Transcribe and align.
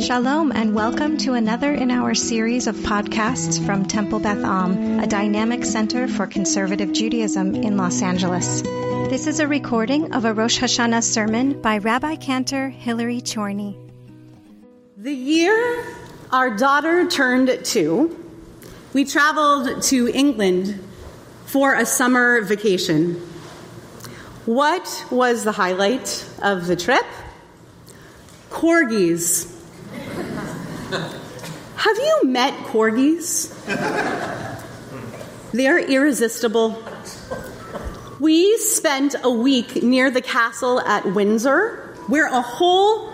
Shalom 0.00 0.50
and 0.52 0.74
welcome 0.74 1.18
to 1.18 1.34
another 1.34 1.74
in 1.74 1.90
our 1.90 2.14
series 2.14 2.66
of 2.66 2.74
podcasts 2.76 3.64
from 3.66 3.84
Temple 3.84 4.18
Beth 4.18 4.42
Am, 4.42 4.98
a 4.98 5.06
dynamic 5.06 5.62
center 5.62 6.08
for 6.08 6.26
conservative 6.26 6.94
Judaism 6.94 7.54
in 7.54 7.76
Los 7.76 8.00
Angeles. 8.00 8.62
This 9.10 9.26
is 9.26 9.40
a 9.40 9.46
recording 9.46 10.14
of 10.14 10.24
a 10.24 10.32
Rosh 10.32 10.58
Hashanah 10.58 11.02
sermon 11.02 11.60
by 11.60 11.76
Rabbi 11.76 12.16
Cantor 12.16 12.70
Hillary 12.70 13.20
Chorny. 13.20 13.76
The 14.96 15.12
year 15.12 15.84
our 16.32 16.56
daughter 16.56 17.06
turned 17.06 17.62
two, 17.62 18.16
we 18.94 19.04
traveled 19.04 19.82
to 19.82 20.08
England 20.08 20.82
for 21.44 21.74
a 21.74 21.84
summer 21.84 22.40
vacation. 22.40 23.16
What 24.46 25.04
was 25.10 25.44
the 25.44 25.52
highlight 25.52 26.26
of 26.40 26.68
the 26.68 26.76
trip? 26.76 27.04
Corgis. 28.48 29.59
Have 30.90 31.96
you 31.98 32.22
met 32.24 32.52
corgis? 32.66 33.54
They're 35.52 35.78
irresistible. 35.78 36.82
We 38.18 38.58
spent 38.58 39.14
a 39.22 39.30
week 39.30 39.82
near 39.82 40.10
the 40.10 40.20
castle 40.20 40.80
at 40.80 41.06
Windsor, 41.06 41.94
where 42.08 42.26
a 42.26 42.40
whole 42.40 43.08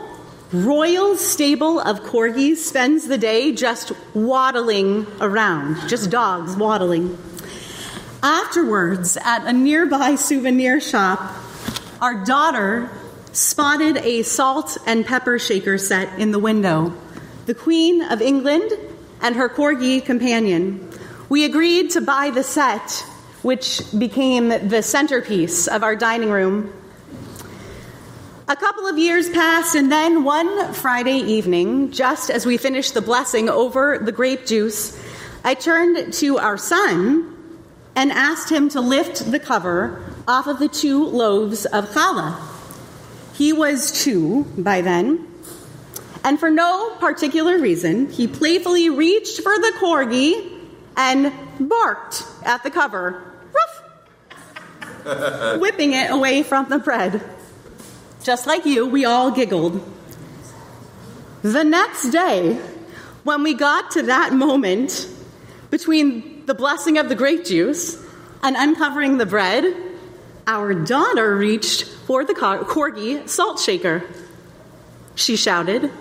royal 0.53 1.17
stable 1.17 1.79
of 1.81 2.01
corgis 2.01 2.57
spends 2.57 3.07
the 3.09 3.19
day 3.19 3.53
just 3.53 3.93
waddling 4.15 5.07
around, 5.21 5.89
just 5.89 6.11
dogs 6.11 6.57
waddling. 6.57 7.19
Afterwards, 8.23 9.19
at 9.19 9.47
a 9.47 9.53
nearby 9.53 10.15
souvenir 10.15 10.81
shop, 10.81 11.21
our 12.01 12.25
daughter 12.25 12.91
spotted 13.33 13.99
a 13.99 14.23
salt 14.23 14.79
and 14.87 15.05
pepper 15.05 15.39
shaker 15.39 15.77
set 15.77 16.19
in 16.19 16.31
the 16.31 16.39
window. 16.39 16.95
The 17.47 17.55
Queen 17.55 18.03
of 18.03 18.21
England 18.21 18.73
and 19.23 19.37
her 19.37 19.49
corgi 19.49 20.05
companion. 20.05 20.91
We 21.29 21.45
agreed 21.45 21.91
to 21.91 22.01
buy 22.01 22.31
the 22.31 22.43
set, 22.43 23.07
which 23.43 23.83
became 23.97 24.49
the 24.49 24.83
centerpiece 24.83 25.69
of 25.69 25.85
our 25.85 25.95
dining 25.95 26.31
room. 26.31 26.73
A 28.49 28.57
couple 28.57 28.89
of 28.89 28.99
years 28.99 29.31
passed, 29.31 29.77
and 29.77 29.93
then 29.93 30.25
one 30.25 30.73
Friday 30.73 31.19
evening, 31.19 31.93
just 31.93 32.31
as 32.31 32.45
we 32.45 32.57
finished 32.57 32.95
the 32.95 33.01
blessing 33.01 33.49
over 33.49 33.99
the 33.99 34.11
grape 34.11 34.45
juice, 34.45 35.01
I 35.45 35.55
turned 35.55 36.13
to 36.15 36.39
our 36.39 36.59
son 36.59 37.33
and 37.95 38.11
asked 38.11 38.51
him 38.51 38.69
to 38.71 38.81
lift 38.81 39.31
the 39.31 39.39
cover 39.39 40.03
off 40.27 40.49
of 40.49 40.59
the 40.59 40.69
two 40.69 41.05
loaves 41.05 41.65
of 41.65 41.91
challah. 41.91 42.41
He 43.35 43.53
was 43.53 44.03
two 44.03 44.47
by 44.59 44.81
then, 44.81 45.29
and 46.27 46.41
for 46.41 46.51
no 46.51 46.91
particular 46.99 47.57
reason, 47.57 48.11
he 48.11 48.27
playfully 48.27 48.91
reached 48.91 49.41
for 49.45 49.57
the 49.61 49.73
corgi 49.79 50.59
and 50.97 51.33
barked 51.61 52.25
at 52.43 52.65
the 52.65 52.71
cover, 52.71 53.23
Ruff! 55.05 55.61
whipping 55.61 55.93
it 55.93 56.11
away 56.11 56.43
from 56.43 56.69
the 56.69 56.81
bread. 56.81 57.23
Just 58.25 58.45
like 58.45 58.67
you, 58.67 58.89
we 58.89 59.05
all 59.05 59.31
giggled. 59.31 59.81
The 61.43 61.63
next 61.63 62.11
day, 62.11 62.55
when 63.23 63.45
we 63.45 63.55
got 63.55 63.93
to 63.93 64.03
that 64.03 64.33
moment 64.33 65.09
between 65.71 66.45
the 66.45 66.55
blessing 66.55 66.99
of 66.99 67.09
the 67.09 67.15
grape 67.15 67.45
juice 67.45 68.05
and 68.43 68.57
uncovering 68.57 69.19
the 69.19 69.27
bread, 69.27 69.77
our 70.49 70.75
daughter 70.75 71.37
reached 71.37 71.85
for 71.85 72.25
the 72.25 72.35
corgi 72.35 73.29
salt 73.29 73.61
shaker. 73.61 74.03
She 75.15 75.37
shouted! 75.37 75.93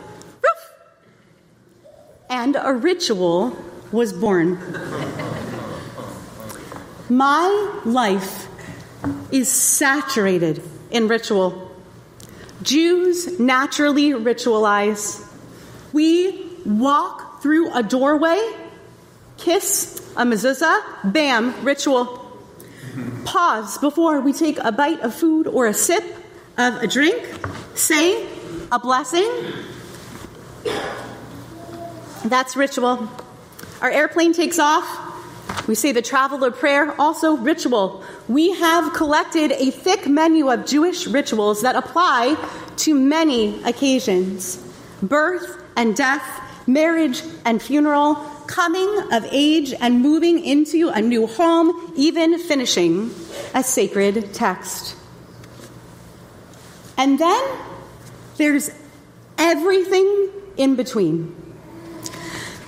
And 2.29 2.57
a 2.59 2.73
ritual 2.73 3.57
was 3.91 4.11
born. 4.11 4.59
My 7.09 7.81
life 7.85 8.47
is 9.31 9.51
saturated 9.51 10.63
in 10.89 11.07
ritual. 11.07 11.71
Jews 12.63 13.39
naturally 13.39 14.11
ritualize. 14.11 15.21
We 15.93 16.49
walk 16.65 17.41
through 17.41 17.71
a 17.73 17.83
doorway, 17.83 18.41
kiss 19.37 20.01
a 20.15 20.25
mezuzah, 20.25 21.13
bam, 21.13 21.53
ritual. 21.63 22.21
Pause 23.25 23.77
before 23.79 24.21
we 24.21 24.33
take 24.33 24.57
a 24.59 24.71
bite 24.71 25.01
of 25.01 25.13
food 25.13 25.47
or 25.47 25.67
a 25.67 25.73
sip 25.73 26.03
of 26.57 26.81
a 26.81 26.87
drink. 26.87 27.21
Say 27.75 28.27
a 28.71 28.79
blessing. 28.79 29.29
That's 32.25 32.55
ritual. 32.55 33.07
Our 33.81 33.91
airplane 33.91 34.33
takes 34.33 34.57
off. 34.57 35.67
We 35.67 35.75
say 35.75 35.91
the 35.91 36.01
traveler 36.01 36.49
prayer, 36.49 36.99
also 36.99 37.37
ritual. 37.37 38.03
We 38.27 38.51
have 38.53 38.93
collected 38.93 39.51
a 39.51 39.69
thick 39.69 40.07
menu 40.07 40.49
of 40.49 40.65
Jewish 40.65 41.05
rituals 41.05 41.61
that 41.61 41.75
apply 41.75 42.35
to 42.77 42.95
many 42.95 43.63
occasions 43.63 44.57
birth 45.03 45.61
and 45.75 45.95
death, 45.95 46.23
marriage 46.65 47.21
and 47.45 47.61
funeral, 47.61 48.15
coming 48.47 48.89
of 49.11 49.27
age 49.31 49.73
and 49.79 50.01
moving 50.01 50.43
into 50.43 50.89
a 50.89 51.01
new 51.01 51.27
home, 51.27 51.93
even 51.95 52.39
finishing 52.39 53.13
a 53.53 53.61
sacred 53.61 54.33
text. 54.33 54.95
And 56.97 57.19
then 57.19 57.57
there's 58.37 58.71
everything 59.37 60.29
in 60.57 60.75
between. 60.75 61.44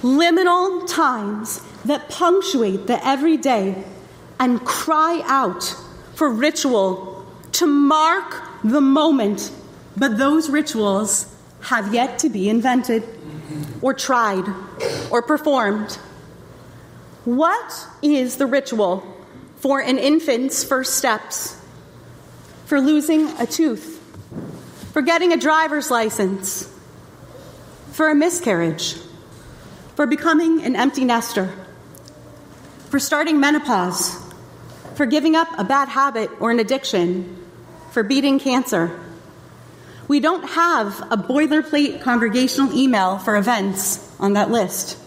Liminal 0.02 0.88
times 0.88 1.62
that 1.86 2.10
punctuate 2.10 2.86
the 2.88 3.06
everyday 3.06 3.84
and 4.40 4.64
cry 4.64 5.22
out 5.26 5.76
for 6.14 6.30
ritual 6.30 7.26
to 7.54 7.66
mark 7.66 8.44
the 8.64 8.82
moment, 8.82 9.52
but 9.96 10.18
those 10.18 10.50
rituals 10.50 11.34
have 11.62 11.94
yet 11.94 12.20
to 12.20 12.30
be 12.30 12.50
invented 12.50 13.04
or 13.82 13.94
tried 13.94 14.46
or 15.10 15.22
performed. 15.22 15.94
What 17.26 17.88
is 18.02 18.38
the 18.38 18.46
ritual 18.46 19.04
for 19.58 19.80
an 19.80 19.98
infant's 19.98 20.64
first 20.64 20.96
steps? 20.96 21.60
For 22.66 22.80
losing 22.80 23.30
a 23.40 23.48
tooth? 23.48 23.98
For 24.94 25.02
getting 25.02 25.34
a 25.34 25.38
driver's 25.38 25.90
license? 25.90 26.72
For 27.92 28.10
a 28.10 28.16
miscarriage? 28.16 28.96
For 29.98 30.06
becoming 30.06 30.62
an 30.62 30.76
empty 30.76 31.04
nester? 31.06 31.52
For 32.92 33.00
starting 33.00 33.40
menopause? 33.40 34.16
For 34.94 35.08
giving 35.08 35.36
up 35.36 35.48
a 35.58 35.64
bad 35.64 35.90
habit 35.90 36.30
or 36.40 36.52
an 36.52 36.60
addiction? 36.60 37.44
For 37.90 38.04
beating 38.04 38.38
cancer? 38.38 38.92
We 40.08 40.20
don't 40.20 40.48
have 40.52 41.02
a 41.12 41.18
boilerplate 41.18 42.04
congregational 42.04 42.78
email 42.78 43.18
for 43.18 43.38
events 43.38 44.08
on 44.20 44.34
that 44.34 44.52
list. 44.52 45.00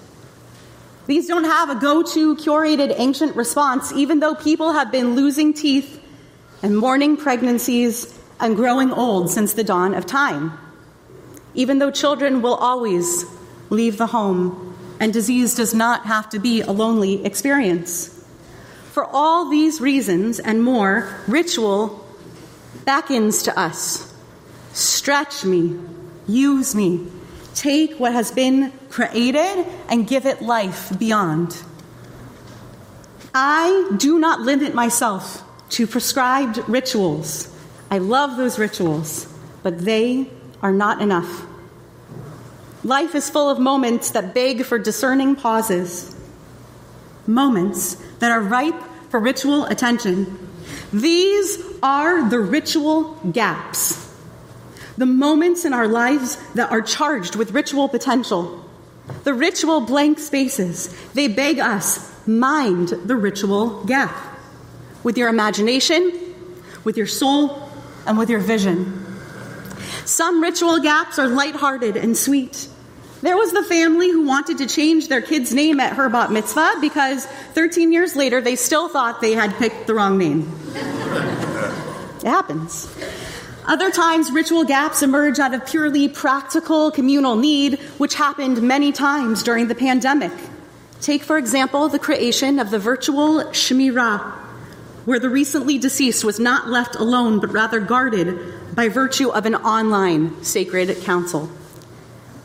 These 1.06 1.28
don't 1.28 1.44
have 1.44 1.70
a 1.70 1.76
go 1.76 2.02
to 2.02 2.34
curated 2.34 2.92
ancient 2.96 3.36
response, 3.36 3.92
even 3.92 4.18
though 4.18 4.34
people 4.34 4.72
have 4.72 4.90
been 4.90 5.14
losing 5.14 5.54
teeth 5.54 6.02
and 6.64 6.76
mourning 6.76 7.16
pregnancies 7.16 8.18
and 8.40 8.56
growing 8.56 8.92
old 8.92 9.30
since 9.30 9.52
the 9.52 9.62
dawn 9.62 9.94
of 9.94 10.04
time. 10.04 10.58
Even 11.54 11.78
though 11.78 11.92
children 11.92 12.42
will 12.42 12.56
always 12.56 13.24
leave 13.70 13.96
the 13.96 14.08
home 14.08 14.66
and 15.00 15.12
disease 15.12 15.56
does 15.56 15.74
not 15.74 16.06
have 16.06 16.30
to 16.30 16.38
be 16.38 16.60
a 16.60 16.70
lonely 16.70 17.24
experience. 17.24 18.24
For 18.92 19.04
all 19.04 19.48
these 19.48 19.80
reasons 19.80 20.38
and 20.38 20.62
more, 20.62 21.16
ritual 21.26 22.06
beckons 22.84 23.42
to 23.44 23.58
us 23.58 24.10
Stretch 24.72 25.44
me, 25.44 25.78
use 26.28 26.74
me, 26.74 27.06
take 27.54 27.98
what 27.98 28.12
has 28.12 28.30
been 28.30 28.72
created 28.88 29.66
and 29.88 30.06
give 30.06 30.26
it 30.26 30.40
life 30.40 30.96
beyond. 30.98 31.60
I 33.34 33.90
do 33.96 34.18
not 34.18 34.40
limit 34.40 34.74
myself 34.74 35.42
to 35.70 35.86
prescribed 35.86 36.58
rituals. 36.68 37.54
I 37.90 37.98
love 37.98 38.36
those 38.36 38.58
rituals, 38.58 39.26
but 39.62 39.78
they 39.78 40.30
are 40.62 40.72
not 40.72 41.00
enough. 41.00 41.46
Life 42.82 43.14
is 43.14 43.28
full 43.28 43.50
of 43.50 43.58
moments 43.58 44.10
that 44.12 44.34
beg 44.34 44.64
for 44.64 44.78
discerning 44.78 45.36
pauses, 45.36 46.16
moments 47.26 47.94
that 48.20 48.30
are 48.32 48.40
ripe 48.40 48.82
for 49.10 49.20
ritual 49.20 49.66
attention. 49.66 50.48
These 50.92 51.62
are 51.82 52.28
the 52.28 52.40
ritual 52.40 53.14
gaps 53.32 54.10
the 55.00 55.06
moments 55.06 55.64
in 55.64 55.72
our 55.72 55.88
lives 55.88 56.36
that 56.52 56.70
are 56.70 56.82
charged 56.82 57.34
with 57.34 57.52
ritual 57.52 57.88
potential. 57.88 58.62
The 59.24 59.32
ritual 59.32 59.80
blank 59.80 60.18
spaces, 60.18 60.94
they 61.14 61.26
beg 61.26 61.58
us, 61.58 62.14
mind 62.28 62.88
the 62.88 63.16
ritual 63.16 63.82
gap 63.84 64.14
with 65.02 65.16
your 65.16 65.30
imagination, 65.30 66.34
with 66.84 66.98
your 66.98 67.06
soul, 67.06 67.66
and 68.06 68.18
with 68.18 68.28
your 68.28 68.40
vision. 68.40 68.99
Some 70.04 70.42
ritual 70.42 70.80
gaps 70.80 71.18
are 71.18 71.28
lighthearted 71.28 71.96
and 71.96 72.16
sweet. 72.16 72.68
There 73.22 73.36
was 73.36 73.52
the 73.52 73.62
family 73.62 74.10
who 74.10 74.26
wanted 74.26 74.58
to 74.58 74.66
change 74.66 75.08
their 75.08 75.20
kid's 75.20 75.52
name 75.52 75.78
at 75.78 75.94
her 75.94 76.08
bat 76.08 76.32
mitzvah 76.32 76.76
because 76.80 77.26
13 77.54 77.92
years 77.92 78.16
later 78.16 78.40
they 78.40 78.56
still 78.56 78.88
thought 78.88 79.20
they 79.20 79.32
had 79.32 79.54
picked 79.56 79.86
the 79.86 79.94
wrong 79.94 80.16
name. 80.16 80.50
it 80.74 82.26
happens. 82.26 82.88
Other 83.66 83.90
times, 83.90 84.32
ritual 84.32 84.64
gaps 84.64 85.02
emerge 85.02 85.38
out 85.38 85.54
of 85.54 85.66
purely 85.66 86.08
practical 86.08 86.90
communal 86.90 87.36
need, 87.36 87.78
which 87.98 88.14
happened 88.14 88.62
many 88.62 88.90
times 88.90 89.42
during 89.42 89.68
the 89.68 89.74
pandemic. 89.74 90.32
Take, 91.00 91.22
for 91.22 91.38
example, 91.38 91.88
the 91.88 91.98
creation 91.98 92.58
of 92.58 92.70
the 92.70 92.78
virtual 92.78 93.44
Shmirah, 93.52 94.32
where 95.04 95.20
the 95.20 95.28
recently 95.28 95.78
deceased 95.78 96.24
was 96.24 96.40
not 96.40 96.68
left 96.68 96.96
alone, 96.96 97.38
but 97.38 97.52
rather 97.52 97.80
guarded 97.80 98.38
by 98.80 98.88
virtue 98.88 99.28
of 99.28 99.44
an 99.44 99.54
online 99.56 100.42
sacred 100.42 101.02
council. 101.02 101.50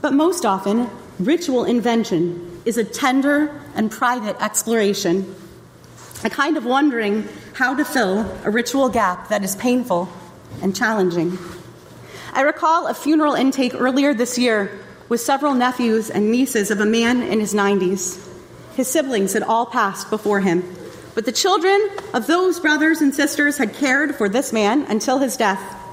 But 0.01 0.11
most 0.11 0.45
often, 0.45 0.89
ritual 1.17 1.63
invention 1.63 2.59
is 2.65 2.77
a 2.77 2.83
tender 2.83 3.61
and 3.73 3.89
private 3.89 4.35
exploration, 4.43 5.33
a 6.25 6.29
kind 6.29 6.57
of 6.57 6.65
wondering 6.65 7.25
how 7.53 7.73
to 7.73 7.85
fill 7.85 8.29
a 8.43 8.51
ritual 8.51 8.89
gap 8.89 9.29
that 9.29 9.45
is 9.45 9.55
painful 9.55 10.09
and 10.61 10.75
challenging. 10.75 11.37
I 12.33 12.41
recall 12.41 12.87
a 12.87 12.93
funeral 12.93 13.35
intake 13.35 13.73
earlier 13.73 14.13
this 14.13 14.37
year 14.37 14.77
with 15.07 15.21
several 15.21 15.53
nephews 15.53 16.09
and 16.09 16.33
nieces 16.33 16.69
of 16.69 16.81
a 16.81 16.85
man 16.85 17.21
in 17.23 17.39
his 17.39 17.53
90s. 17.53 18.21
His 18.75 18.89
siblings 18.89 19.31
had 19.31 19.43
all 19.43 19.67
passed 19.67 20.09
before 20.09 20.41
him, 20.41 20.65
but 21.13 21.23
the 21.23 21.31
children 21.31 21.79
of 22.13 22.27
those 22.27 22.59
brothers 22.59 22.99
and 22.99 23.15
sisters 23.15 23.57
had 23.57 23.73
cared 23.73 24.15
for 24.15 24.27
this 24.27 24.51
man 24.51 24.81
until 24.89 25.19
his 25.19 25.37
death. 25.37 25.83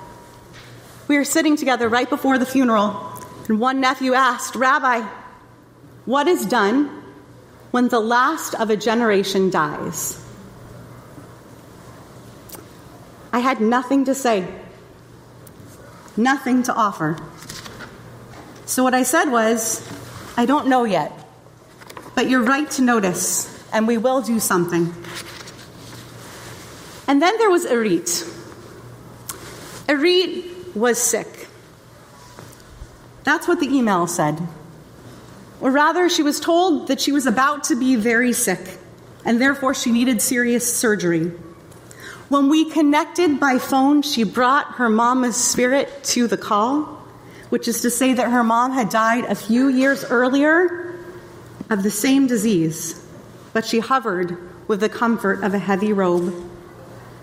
We 1.12 1.18
were 1.18 1.26
sitting 1.26 1.58
together 1.58 1.90
right 1.90 2.08
before 2.08 2.38
the 2.38 2.46
funeral, 2.46 3.12
and 3.46 3.60
one 3.60 3.82
nephew 3.82 4.14
asked, 4.14 4.56
Rabbi, 4.56 5.06
what 6.06 6.26
is 6.26 6.46
done 6.46 6.86
when 7.70 7.88
the 7.88 8.00
last 8.00 8.54
of 8.54 8.70
a 8.70 8.78
generation 8.78 9.50
dies? 9.50 10.18
I 13.30 13.40
had 13.40 13.60
nothing 13.60 14.06
to 14.06 14.14
say, 14.14 14.48
nothing 16.16 16.62
to 16.62 16.72
offer. 16.72 17.18
So 18.64 18.82
what 18.82 18.94
I 18.94 19.02
said 19.02 19.26
was, 19.26 19.86
I 20.38 20.46
don't 20.46 20.68
know 20.68 20.84
yet, 20.84 21.12
but 22.14 22.30
you're 22.30 22.42
right 22.42 22.70
to 22.70 22.80
notice, 22.80 23.62
and 23.70 23.86
we 23.86 23.98
will 23.98 24.22
do 24.22 24.40
something. 24.40 24.94
And 27.06 27.20
then 27.20 27.36
there 27.36 27.50
was 27.50 27.66
Irit. 27.66 28.24
Irit 29.88 30.51
was 30.74 30.98
sick. 30.98 31.48
That's 33.24 33.46
what 33.46 33.60
the 33.60 33.68
email 33.68 34.06
said. 34.06 34.40
Or 35.60 35.70
rather, 35.70 36.08
she 36.08 36.22
was 36.22 36.40
told 36.40 36.88
that 36.88 37.00
she 37.00 37.12
was 37.12 37.26
about 37.26 37.64
to 37.64 37.76
be 37.76 37.94
very 37.94 38.32
sick, 38.32 38.78
and 39.24 39.40
therefore 39.40 39.74
she 39.74 39.92
needed 39.92 40.20
serious 40.20 40.76
surgery. 40.76 41.30
When 42.28 42.48
we 42.48 42.68
connected 42.70 43.38
by 43.38 43.58
phone, 43.58 44.02
she 44.02 44.24
brought 44.24 44.74
her 44.76 44.88
mama's 44.88 45.36
spirit 45.36 46.02
to 46.04 46.26
the 46.26 46.36
call, 46.36 46.84
which 47.50 47.68
is 47.68 47.82
to 47.82 47.90
say 47.90 48.14
that 48.14 48.30
her 48.30 48.42
mom 48.42 48.72
had 48.72 48.88
died 48.88 49.24
a 49.24 49.34
few 49.34 49.68
years 49.68 50.04
earlier 50.04 50.98
of 51.70 51.82
the 51.82 51.90
same 51.90 52.26
disease, 52.26 53.00
but 53.52 53.64
she 53.64 53.78
hovered 53.78 54.36
with 54.66 54.80
the 54.80 54.88
comfort 54.88 55.44
of 55.44 55.54
a 55.54 55.58
heavy 55.58 55.92
robe. 55.92 56.34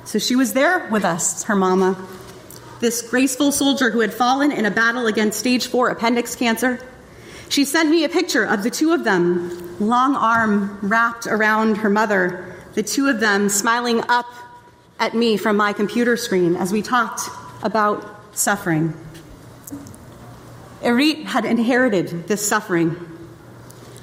So 0.06 0.20
she 0.20 0.36
was 0.36 0.54
there 0.54 0.88
with 0.90 1.04
us, 1.04 1.44
her 1.44 1.56
mama, 1.56 1.96
this 2.80 3.02
graceful 3.02 3.52
soldier 3.52 3.90
who 3.92 4.00
had 4.00 4.14
fallen 4.14 4.52
in 4.52 4.66
a 4.66 4.72
battle 4.72 5.08
against 5.08 5.40
stage 5.40 5.68
four 5.68 5.90
appendix 5.90 6.36
cancer. 6.36 6.80
She 7.50 7.66
sent 7.66 7.90
me 7.90 8.04
a 8.04 8.10
picture 8.10 8.44
of 8.44 8.64
the 8.64 8.70
two 8.70 8.94
of 8.94 9.04
them, 9.04 9.78
long 9.80 10.16
arm 10.16 10.80
wrapped 10.82 11.28
around 11.28 11.78
her 11.78 11.90
mother, 11.90 12.56
the 12.76 12.84
two 12.84 13.08
of 13.08 13.20
them 13.20 13.50
smiling 13.50 14.02
up 14.08 14.28
at 15.00 15.14
me 15.14 15.38
from 15.38 15.58
my 15.58 15.74
computer 15.74 16.16
screen 16.16 16.56
as 16.56 16.72
we 16.72 16.82
talked 16.82 17.22
about 17.64 18.38
suffering. 18.38 18.94
Irit 20.82 21.26
had 21.26 21.46
inherited 21.46 22.28
this 22.28 22.48
suffering. 22.48 22.96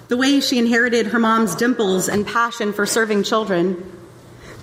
The 0.08 0.16
way 0.16 0.40
she 0.40 0.58
inherited 0.58 1.08
her 1.08 1.18
mom's 1.18 1.54
dimples 1.54 2.08
and 2.08 2.26
passion 2.26 2.72
for 2.72 2.86
serving 2.86 3.22
children. 3.22 3.92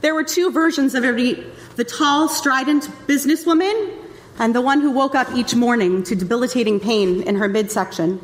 There 0.02 0.14
were 0.14 0.24
two 0.24 0.52
versions 0.52 0.96
of 0.96 1.04
Irit 1.04 1.52
the 1.76 1.84
tall, 1.84 2.28
strident 2.28 2.84
businesswoman, 3.08 4.03
and 4.40 4.56
the 4.56 4.62
one 4.62 4.82
who 4.82 4.92
woke 4.92 5.16
up 5.16 5.34
each 5.36 5.56
morning 5.56 6.04
to 6.04 6.16
debilitating 6.16 6.80
pain 6.80 7.22
in 7.22 7.36
her 7.36 7.48
midsection. 7.48 8.20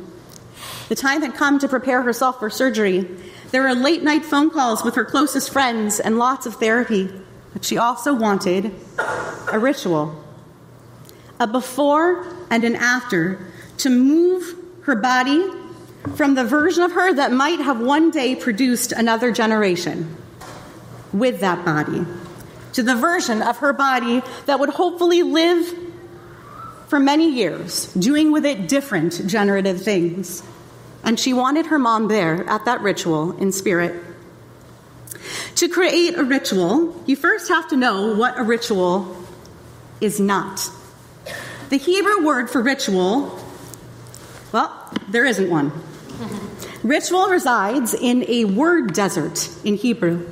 The 0.88 0.94
time 0.94 1.22
had 1.22 1.34
come 1.34 1.58
to 1.60 1.68
prepare 1.68 2.02
herself 2.02 2.40
for 2.40 2.50
surgery. 2.50 3.08
There 3.50 3.62
were 3.62 3.74
late 3.74 4.02
night 4.02 4.24
phone 4.24 4.50
calls 4.50 4.84
with 4.84 4.96
her 4.96 5.04
closest 5.04 5.50
friends 5.50 6.00
and 6.00 6.18
lots 6.18 6.46
of 6.46 6.56
therapy. 6.56 7.10
But 7.52 7.64
she 7.64 7.78
also 7.78 8.14
wanted 8.14 8.72
a 9.52 9.58
ritual, 9.58 10.22
a 11.38 11.46
before 11.46 12.26
and 12.50 12.64
an 12.64 12.76
after, 12.76 13.46
to 13.78 13.90
move 13.90 14.56
her 14.82 14.94
body 14.94 15.48
from 16.14 16.34
the 16.34 16.44
version 16.44 16.82
of 16.82 16.92
her 16.92 17.12
that 17.12 17.32
might 17.32 17.60
have 17.60 17.80
one 17.80 18.10
day 18.10 18.34
produced 18.34 18.92
another 18.92 19.32
generation 19.32 20.16
with 21.12 21.40
that 21.40 21.64
body, 21.64 22.06
to 22.72 22.82
the 22.82 22.94
version 22.94 23.42
of 23.42 23.58
her 23.58 23.72
body 23.72 24.22
that 24.46 24.60
would 24.60 24.70
hopefully 24.70 25.22
live 25.22 25.79
for 26.90 26.98
many 26.98 27.30
years, 27.30 27.86
doing 27.94 28.32
with 28.32 28.44
it 28.44 28.66
different 28.66 29.24
generative 29.28 29.80
things. 29.80 30.42
And 31.04 31.20
she 31.20 31.32
wanted 31.32 31.66
her 31.66 31.78
mom 31.78 32.08
there 32.08 32.44
at 32.50 32.64
that 32.64 32.80
ritual 32.80 33.30
in 33.36 33.52
spirit. 33.52 34.02
To 35.54 35.68
create 35.68 36.18
a 36.18 36.24
ritual, 36.24 37.00
you 37.06 37.14
first 37.14 37.48
have 37.48 37.68
to 37.68 37.76
know 37.76 38.16
what 38.16 38.36
a 38.36 38.42
ritual 38.42 39.16
is 40.00 40.18
not. 40.18 40.68
The 41.68 41.76
Hebrew 41.76 42.26
word 42.26 42.50
for 42.50 42.60
ritual, 42.60 43.38
well, 44.50 44.92
there 45.10 45.24
isn't 45.24 45.48
one. 45.48 45.70
Ritual 46.82 47.28
resides 47.28 47.94
in 47.94 48.24
a 48.28 48.46
word 48.46 48.94
desert 48.94 49.48
in 49.64 49.76
Hebrew. 49.76 50.28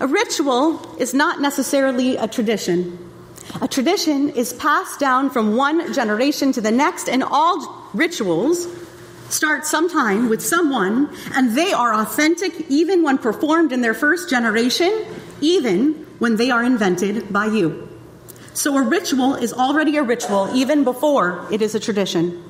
A 0.00 0.06
ritual 0.06 0.96
is 0.96 1.12
not 1.12 1.42
necessarily 1.42 2.16
a 2.16 2.26
tradition. 2.26 3.05
A 3.60 3.68
tradition 3.68 4.30
is 4.30 4.52
passed 4.52 5.00
down 5.00 5.30
from 5.30 5.56
one 5.56 5.92
generation 5.92 6.52
to 6.52 6.60
the 6.60 6.70
next, 6.70 7.08
and 7.08 7.22
all 7.22 7.88
rituals 7.94 8.66
start 9.28 9.66
sometime 9.66 10.28
with 10.28 10.42
someone 10.42 11.10
and 11.34 11.56
they 11.56 11.72
are 11.72 11.94
authentic 11.94 12.70
even 12.70 13.02
when 13.02 13.18
performed 13.18 13.72
in 13.72 13.80
their 13.80 13.94
first 13.94 14.30
generation, 14.30 15.04
even 15.40 16.06
when 16.18 16.36
they 16.36 16.50
are 16.50 16.62
invented 16.62 17.32
by 17.32 17.46
you. 17.46 17.88
So 18.54 18.76
a 18.76 18.82
ritual 18.82 19.34
is 19.34 19.52
already 19.52 19.96
a 19.96 20.02
ritual 20.02 20.50
even 20.54 20.84
before 20.84 21.46
it 21.50 21.60
is 21.60 21.74
a 21.74 21.80
tradition. 21.80 22.42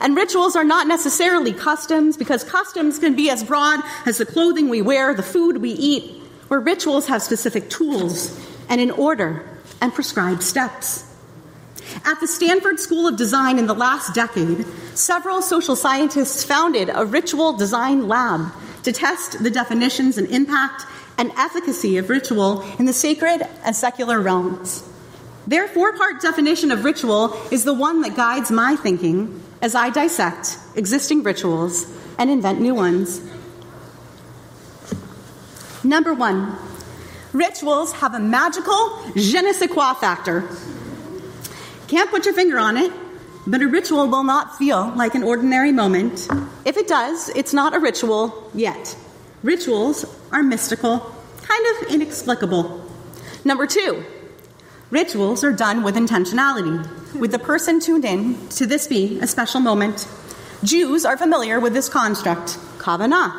And 0.00 0.16
rituals 0.16 0.56
are 0.56 0.64
not 0.64 0.86
necessarily 0.86 1.52
customs 1.52 2.16
because 2.16 2.44
customs 2.44 2.98
can 2.98 3.14
be 3.14 3.30
as 3.30 3.44
broad 3.44 3.80
as 4.06 4.18
the 4.18 4.26
clothing 4.26 4.68
we 4.68 4.82
wear, 4.82 5.14
the 5.14 5.22
food 5.22 5.58
we 5.58 5.70
eat, 5.70 6.22
where 6.48 6.60
rituals 6.60 7.06
have 7.06 7.22
specific 7.22 7.70
tools 7.70 8.38
and 8.68 8.80
an 8.80 8.90
order 8.90 9.57
and 9.80 9.94
prescribed 9.94 10.42
steps. 10.42 11.04
At 12.04 12.20
the 12.20 12.28
Stanford 12.28 12.78
School 12.78 13.06
of 13.06 13.16
Design 13.16 13.58
in 13.58 13.66
the 13.66 13.74
last 13.74 14.14
decade, 14.14 14.66
several 14.94 15.40
social 15.40 15.76
scientists 15.76 16.44
founded 16.44 16.90
a 16.92 17.04
ritual 17.04 17.56
design 17.56 18.08
lab 18.08 18.52
to 18.82 18.92
test 18.92 19.42
the 19.42 19.50
definitions 19.50 20.18
and 20.18 20.28
impact 20.28 20.84
and 21.16 21.32
efficacy 21.36 21.96
of 21.96 22.10
ritual 22.10 22.62
in 22.78 22.84
the 22.84 22.92
sacred 22.92 23.42
and 23.64 23.74
secular 23.74 24.20
realms. 24.20 24.88
Their 25.46 25.66
four 25.66 25.96
part 25.96 26.20
definition 26.20 26.70
of 26.70 26.84
ritual 26.84 27.32
is 27.50 27.64
the 27.64 27.74
one 27.74 28.02
that 28.02 28.16
guides 28.16 28.50
my 28.50 28.76
thinking 28.76 29.42
as 29.62 29.74
I 29.74 29.90
dissect 29.90 30.58
existing 30.76 31.22
rituals 31.22 31.86
and 32.18 32.30
invent 32.30 32.60
new 32.60 32.74
ones. 32.74 33.20
Number 35.82 36.12
one, 36.12 36.56
rituals 37.38 37.92
have 37.92 38.14
a 38.14 38.18
magical 38.18 38.98
je 39.14 39.40
ne 39.40 39.52
sais 39.52 39.68
quoi 39.68 39.94
factor. 39.94 40.44
Can't 41.86 42.10
put 42.10 42.24
your 42.24 42.34
finger 42.34 42.58
on 42.58 42.76
it, 42.76 42.92
but 43.46 43.62
a 43.62 43.68
ritual 43.68 44.08
will 44.08 44.24
not 44.24 44.58
feel 44.58 44.92
like 44.96 45.14
an 45.14 45.22
ordinary 45.22 45.72
moment. 45.72 46.28
If 46.64 46.76
it 46.76 46.88
does, 46.88 47.30
it's 47.30 47.54
not 47.54 47.74
a 47.74 47.78
ritual 47.78 48.50
yet. 48.54 48.96
Rituals 49.42 50.04
are 50.32 50.42
mystical, 50.42 50.98
kind 51.42 51.64
of 51.70 51.94
inexplicable. 51.94 52.84
Number 53.44 53.66
two, 53.66 54.04
rituals 54.90 55.44
are 55.44 55.52
done 55.52 55.82
with 55.82 55.94
intentionality, 55.94 56.76
with 57.14 57.30
the 57.30 57.38
person 57.38 57.80
tuned 57.80 58.04
in 58.04 58.48
to 58.50 58.66
this 58.66 58.86
be 58.88 59.18
a 59.20 59.26
special 59.26 59.60
moment. 59.60 60.08
Jews 60.64 61.06
are 61.06 61.16
familiar 61.16 61.60
with 61.60 61.72
this 61.72 61.88
construct, 61.88 62.58
kavanah. 62.78 63.32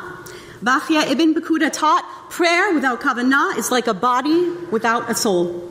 Bachya 0.62 1.10
ibn 1.10 1.34
Pakuda 1.34 1.70
taught 1.70 2.04
prayer 2.30 2.72
without 2.72 3.00
kavanah 3.00 3.58
is 3.58 3.70
like 3.70 3.86
a 3.86 3.94
body 3.94 4.50
without 4.70 5.10
a 5.10 5.14
soul. 5.14 5.70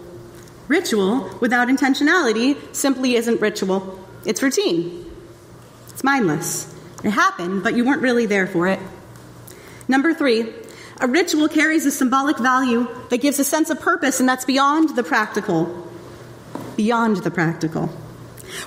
Ritual 0.68 1.36
without 1.40 1.68
intentionality 1.68 2.58
simply 2.76 3.16
isn't 3.16 3.42
ritual. 3.42 4.06
It's 4.26 4.44
routine. 4.44 5.10
It's 5.90 6.04
mindless. 6.04 6.74
It 7.04 7.12
happened, 7.12 7.64
but 7.64 7.76
you 7.76 7.86
weren't 7.86 8.02
really 8.02 8.26
there 8.26 8.46
for 8.46 8.68
it. 8.68 8.80
Number 9.88 10.14
three, 10.14 10.54
a 11.02 11.08
ritual 11.08 11.48
carries 11.48 11.86
a 11.86 11.92
symbolic 11.92 12.38
value 12.38 12.88
that 13.10 13.18
gives 13.18 13.40
a 13.40 13.44
sense 13.44 13.70
of 13.70 13.80
purpose, 13.80 14.20
and 14.20 14.28
that's 14.28 14.46
beyond 14.46 14.96
the 14.96 15.04
practical. 15.04 15.88
Beyond 16.76 17.18
the 17.18 17.32
practical. 17.32 17.88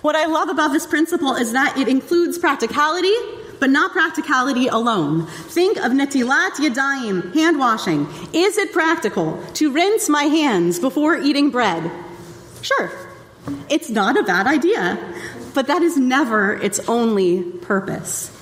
What 0.00 0.16
I 0.16 0.26
love 0.26 0.48
about 0.48 0.72
this 0.72 0.86
principle 0.86 1.34
is 1.34 1.52
that 1.52 1.76
it 1.76 1.88
includes 1.88 2.38
practicality, 2.38 3.14
but 3.62 3.70
not 3.70 3.92
practicality 3.92 4.66
alone. 4.66 5.24
Think 5.54 5.76
of 5.76 5.92
netilat 5.92 6.58
yadayim, 6.58 7.32
hand 7.32 7.60
washing. 7.60 8.08
Is 8.32 8.58
it 8.58 8.72
practical 8.72 9.40
to 9.54 9.70
rinse 9.70 10.08
my 10.08 10.24
hands 10.24 10.80
before 10.80 11.16
eating 11.16 11.50
bread? 11.50 11.88
Sure, 12.60 12.90
it's 13.70 13.88
not 13.88 14.18
a 14.18 14.24
bad 14.24 14.48
idea, 14.48 14.98
but 15.54 15.68
that 15.68 15.80
is 15.80 15.96
never 15.96 16.54
its 16.54 16.80
only 16.88 17.44
purpose. 17.62 18.36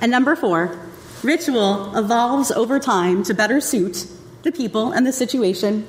And 0.00 0.12
number 0.12 0.36
four, 0.36 0.78
ritual 1.24 1.96
evolves 1.96 2.52
over 2.52 2.78
time 2.78 3.24
to 3.24 3.34
better 3.34 3.60
suit 3.60 4.06
the 4.44 4.52
people 4.52 4.92
and 4.92 5.04
the 5.04 5.12
situation. 5.12 5.88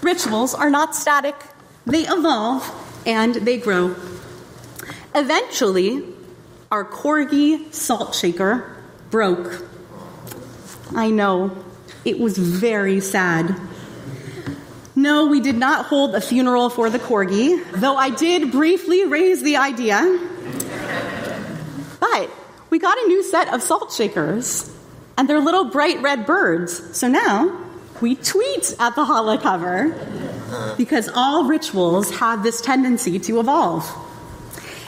Rituals 0.00 0.54
are 0.54 0.70
not 0.70 0.96
static, 0.96 1.36
they 1.84 2.06
evolve 2.08 2.64
and 3.04 3.34
they 3.34 3.58
grow. 3.58 3.94
Eventually, 5.14 6.16
our 6.70 6.84
corgi 6.84 7.72
salt 7.74 8.14
shaker 8.14 8.76
broke. 9.10 9.64
I 10.94 11.10
know, 11.10 11.50
it 12.04 12.20
was 12.20 12.38
very 12.38 13.00
sad. 13.00 13.56
No, 14.94 15.26
we 15.26 15.40
did 15.40 15.56
not 15.56 15.86
hold 15.86 16.14
a 16.14 16.20
funeral 16.20 16.70
for 16.70 16.88
the 16.88 16.98
corgi, 16.98 17.60
though 17.72 17.96
I 17.96 18.10
did 18.10 18.52
briefly 18.52 19.04
raise 19.04 19.42
the 19.42 19.56
idea. 19.56 19.98
But 21.98 22.30
we 22.70 22.78
got 22.78 22.96
a 22.98 23.06
new 23.08 23.22
set 23.24 23.52
of 23.52 23.62
salt 23.62 23.92
shakers, 23.92 24.72
and 25.18 25.28
they're 25.28 25.40
little 25.40 25.64
bright 25.64 26.00
red 26.02 26.24
birds. 26.24 26.96
So 26.96 27.08
now 27.08 27.64
we 28.00 28.14
tweet 28.14 28.74
at 28.78 28.94
the 28.94 29.04
challah 29.04 29.42
cover 29.42 30.76
because 30.76 31.08
all 31.14 31.44
rituals 31.46 32.10
have 32.18 32.42
this 32.42 32.60
tendency 32.60 33.18
to 33.18 33.40
evolve. 33.40 33.88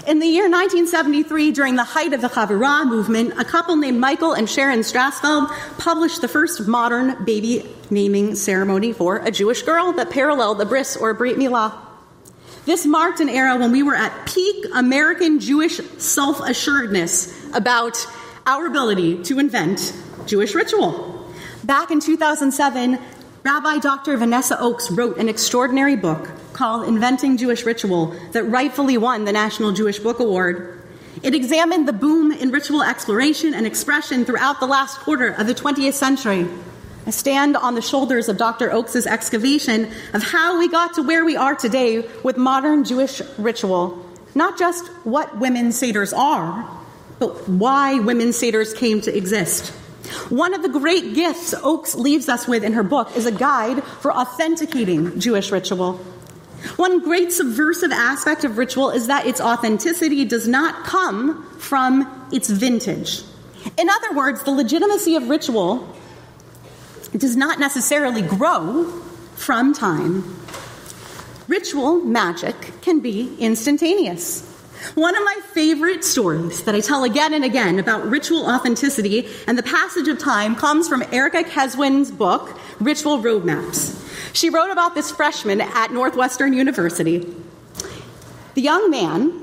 In 0.05 0.19
the 0.19 0.27
year 0.27 0.51
1973, 0.51 1.53
during 1.53 1.77
the 1.77 1.85
height 1.85 2.13
of 2.13 2.21
the 2.21 2.29
Chavurah 2.29 2.85
movement, 2.85 3.39
a 3.39 3.45
couple 3.45 3.77
named 3.77 4.01
Michael 4.01 4.33
and 4.33 4.51
Sharon 4.51 4.81
Strassfeld 4.81 5.47
published 5.79 6.21
the 6.21 6.27
first 6.27 6.67
modern 6.67 7.25
baby 7.25 7.73
naming 7.89 8.35
ceremony 8.35 8.93
for 8.93 9.19
a 9.19 9.31
Jewish 9.31 9.63
girl 9.63 9.93
that 9.93 10.11
paralleled 10.11 10.59
the 10.59 10.67
bris 10.67 10.97
or 10.97 11.15
brit 11.15 11.37
milah. 11.37 11.73
This 12.65 12.85
marked 12.85 13.21
an 13.21 13.29
era 13.29 13.57
when 13.57 13.71
we 13.71 13.85
were 13.85 13.95
at 13.95 14.27
peak 14.27 14.67
American 14.75 15.39
Jewish 15.39 15.77
self 15.99 16.41
assuredness 16.41 17.33
about 17.55 17.97
our 18.45 18.67
ability 18.67 19.23
to 19.23 19.39
invent 19.39 19.95
Jewish 20.27 20.53
ritual. 20.53 21.33
Back 21.63 21.93
in 21.93 22.01
2007, 22.01 22.99
Rabbi 23.45 23.79
Dr. 23.79 24.17
Vanessa 24.17 24.57
Ochs 24.57 24.97
wrote 24.97 25.19
an 25.19 25.29
extraordinary 25.29 25.95
book 25.95 26.29
called 26.63 26.87
Inventing 26.87 27.39
Jewish 27.39 27.65
Ritual 27.65 28.15
that 28.31 28.45
rightfully 28.45 28.97
won 28.97 29.25
the 29.25 29.33
National 29.33 29.73
Jewish 29.73 29.99
Book 29.99 30.21
Award. 30.21 30.81
It 31.21 31.35
examined 31.35 31.89
the 31.89 31.93
boom 31.93 32.31
in 32.31 32.53
ritual 32.53 32.85
exploration 32.85 33.53
and 33.53 33.67
expression 33.67 34.25
throughout 34.25 34.61
the 34.61 34.69
last 34.69 35.01
quarter 35.01 35.31
of 35.31 35.49
the 35.49 35.57
20th 35.57 35.95
century. 35.95 36.47
I 37.05 37.11
stand 37.11 37.57
on 37.57 37.75
the 37.75 37.83
shoulders 37.83 38.29
of 38.29 38.37
Dr. 38.37 38.69
Ochs' 38.69 39.09
excavation 39.09 39.91
of 40.15 40.23
how 40.23 40.61
we 40.61 40.69
got 40.69 40.95
to 40.95 41.03
where 41.03 41.25
we 41.25 41.35
are 41.35 41.57
today 41.57 42.09
with 42.23 42.37
modern 42.37 42.85
Jewish 42.85 43.21
ritual. 43.39 43.99
Not 44.37 44.57
just 44.57 44.87
what 45.03 45.41
women 45.41 45.71
seders 45.71 46.17
are, 46.17 46.71
but 47.19 47.49
why 47.49 47.99
women 47.99 48.29
seders 48.29 48.73
came 48.73 49.01
to 49.01 49.13
exist. 49.13 49.71
One 50.29 50.55
of 50.55 50.63
the 50.63 50.69
great 50.69 51.15
gifts 51.15 51.55
Ochs 51.55 51.97
leaves 51.97 52.29
us 52.29 52.47
with 52.47 52.63
in 52.63 52.75
her 52.75 52.85
book 52.85 53.17
is 53.17 53.27
a 53.27 53.33
guide 53.33 53.83
for 53.83 54.13
authenticating 54.13 55.19
Jewish 55.19 55.51
ritual. 55.51 56.01
One 56.77 57.03
great 57.03 57.33
subversive 57.33 57.93
aspect 57.93 58.45
of 58.45 58.59
ritual 58.59 58.91
is 58.91 59.07
that 59.09 59.27
its 59.27 59.41
authenticity 59.41 60.25
does 60.25 60.47
not 60.47 60.85
come 60.85 61.45
from 61.59 62.29
its 62.33 62.49
vintage. 62.49 63.23
In 63.79 63.89
other 63.89 64.13
words, 64.15 64.43
the 64.43 64.51
legitimacy 64.51 65.17
of 65.17 65.29
ritual 65.29 65.89
does 67.17 67.37
not 67.37 67.59
necessarily 67.59 68.23
grow 68.23 68.85
from 69.35 69.73
time. 69.73 70.37
Ritual 71.49 71.97
magic 71.97 72.81
can 72.81 73.01
be 73.01 73.37
instantaneous. 73.39 74.52
One 74.95 75.17
of 75.17 75.25
my 75.25 75.39
favorite 75.53 76.05
stories 76.05 76.65
that 76.65 76.75
I 76.75 76.81
tell 76.81 77.05
again 77.05 77.33
and 77.33 77.45
again 77.45 77.79
about 77.79 78.09
ritual 78.09 78.47
authenticity 78.47 79.29
and 79.47 79.57
the 79.57 79.63
passage 79.63 80.09
of 80.09 80.19
time 80.19 80.55
comes 80.55 80.89
from 80.89 81.03
Erica 81.13 81.45
Keswin's 81.45 82.11
book, 82.11 82.59
Ritual 82.81 83.19
Roadmaps. 83.19 83.99
She 84.35 84.51
wrote 84.51 84.71
about 84.71 84.95
this 84.95 85.11
freshman 85.11 85.61
at 85.61 85.93
Northwestern 85.93 86.53
University. 86.53 87.35
The 88.55 88.61
young 88.61 88.91
man 88.91 89.42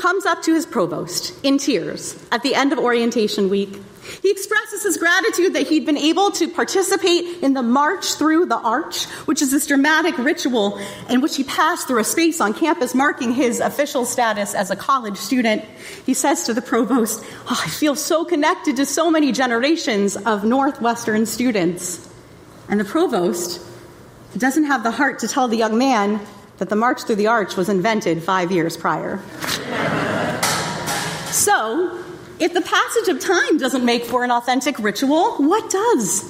comes 0.00 0.24
up 0.24 0.42
to 0.42 0.54
his 0.54 0.66
provost 0.66 1.34
in 1.44 1.58
tears 1.58 2.16
at 2.32 2.42
the 2.42 2.54
end 2.54 2.72
of 2.72 2.78
orientation 2.78 3.48
week 3.48 3.78
he 4.22 4.30
expresses 4.30 4.82
his 4.82 4.96
gratitude 4.96 5.54
that 5.54 5.68
he'd 5.68 5.86
been 5.86 5.98
able 5.98 6.30
to 6.32 6.48
participate 6.48 7.42
in 7.42 7.54
the 7.54 7.62
March 7.62 8.14
Through 8.14 8.46
the 8.46 8.56
Arch, 8.56 9.04
which 9.26 9.42
is 9.42 9.50
this 9.50 9.66
dramatic 9.66 10.16
ritual 10.18 10.78
in 11.08 11.20
which 11.20 11.36
he 11.36 11.44
passed 11.44 11.86
through 11.86 12.00
a 12.00 12.04
space 12.04 12.40
on 12.40 12.54
campus 12.54 12.94
marking 12.94 13.32
his 13.32 13.60
official 13.60 14.04
status 14.04 14.54
as 14.54 14.70
a 14.70 14.76
college 14.76 15.16
student. 15.16 15.64
He 16.06 16.14
says 16.14 16.44
to 16.44 16.54
the 16.54 16.62
provost, 16.62 17.24
oh, 17.46 17.62
I 17.64 17.68
feel 17.68 17.94
so 17.94 18.24
connected 18.24 18.76
to 18.76 18.86
so 18.86 19.10
many 19.10 19.32
generations 19.32 20.16
of 20.16 20.44
Northwestern 20.44 21.26
students. 21.26 22.08
And 22.68 22.80
the 22.80 22.84
provost 22.84 23.60
doesn't 24.36 24.64
have 24.64 24.82
the 24.82 24.92
heart 24.92 25.20
to 25.20 25.28
tell 25.28 25.48
the 25.48 25.56
young 25.56 25.76
man 25.76 26.20
that 26.60 26.68
the 26.68 26.76
March 26.76 27.04
Through 27.04 27.16
the 27.16 27.26
Arch 27.26 27.56
was 27.56 27.70
invented 27.70 28.22
five 28.22 28.52
years 28.52 28.76
prior. 28.76 29.18
so, 31.32 32.04
if 32.38 32.52
the 32.52 32.60
passage 32.60 33.08
of 33.08 33.18
time 33.18 33.56
doesn't 33.56 33.82
make 33.82 34.04
for 34.04 34.24
an 34.24 34.30
authentic 34.30 34.78
ritual, 34.78 35.36
what 35.36 35.70
does? 35.70 36.22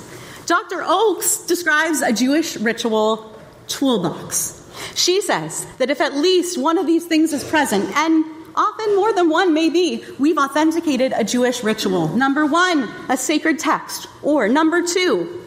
Dr. 0.47 0.83
Ochs 0.83 1.47
describes 1.49 2.01
a 2.01 2.13
Jewish 2.13 2.57
ritual 2.57 3.37
toolbox. 3.67 4.57
She 4.95 5.21
says 5.21 5.67
that 5.79 5.91
if 5.91 6.01
at 6.01 6.15
least 6.15 6.57
one 6.57 6.79
of 6.79 6.87
these 6.87 7.07
things 7.07 7.33
is 7.33 7.43
present, 7.43 7.91
and 7.97 8.25
often 8.55 8.95
more 8.95 9.13
than 9.13 9.31
one 9.31 9.53
may 9.53 9.69
be, 9.69 10.05
we've 10.21 10.39
authenticated 10.39 11.13
a 11.13 11.25
Jewish 11.25 11.65
ritual. 11.65 12.07
Number 12.07 12.47
one, 12.47 12.89
a 13.09 13.17
sacred 13.17 13.59
text. 13.59 14.07
Or 14.23 14.49
number 14.49 14.87
two, 14.87 15.43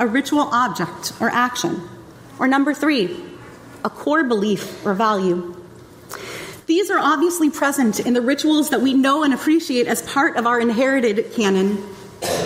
a 0.00 0.06
ritual 0.06 0.48
object 0.50 1.12
or 1.20 1.28
action. 1.28 1.82
Or 2.38 2.48
number 2.48 2.72
three, 2.72 3.35
a 3.86 3.90
core 3.90 4.24
belief 4.24 4.84
or 4.84 4.94
value. 4.94 5.54
These 6.66 6.90
are 6.90 6.98
obviously 6.98 7.50
present 7.50 8.00
in 8.00 8.14
the 8.14 8.20
rituals 8.20 8.70
that 8.70 8.80
we 8.80 8.92
know 8.94 9.22
and 9.22 9.32
appreciate 9.32 9.86
as 9.86 10.02
part 10.02 10.36
of 10.36 10.44
our 10.44 10.60
inherited 10.60 11.32
canon. 11.34 11.86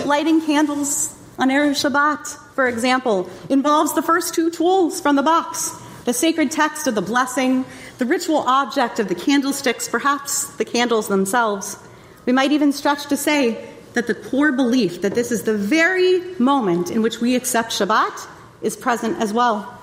Lighting 0.05 0.41
candles 0.45 1.17
on 1.39 1.49
Erev 1.49 1.71
Shabbat, 1.71 2.27
for 2.53 2.67
example, 2.67 3.27
involves 3.49 3.95
the 3.95 4.03
first 4.03 4.35
two 4.35 4.51
tools 4.51 5.01
from 5.01 5.15
the 5.15 5.23
box 5.23 5.75
the 6.05 6.13
sacred 6.13 6.49
text 6.49 6.87
of 6.87 6.95
the 6.95 7.01
blessing, 7.01 7.63
the 7.99 8.05
ritual 8.05 8.39
object 8.47 8.99
of 8.99 9.07
the 9.07 9.13
candlesticks, 9.13 9.87
perhaps 9.87 10.45
the 10.57 10.65
candles 10.65 11.07
themselves. 11.07 11.77
We 12.25 12.33
might 12.33 12.51
even 12.51 12.71
stretch 12.71 13.05
to 13.07 13.17
say 13.17 13.69
that 13.93 14.07
the 14.07 14.15
core 14.15 14.51
belief 14.51 15.01
that 15.01 15.13
this 15.13 15.31
is 15.31 15.43
the 15.43 15.55
very 15.55 16.21
moment 16.39 16.89
in 16.89 17.03
which 17.03 17.21
we 17.21 17.35
accept 17.35 17.71
Shabbat 17.71 18.27
is 18.63 18.75
present 18.75 19.21
as 19.21 19.31
well. 19.31 19.80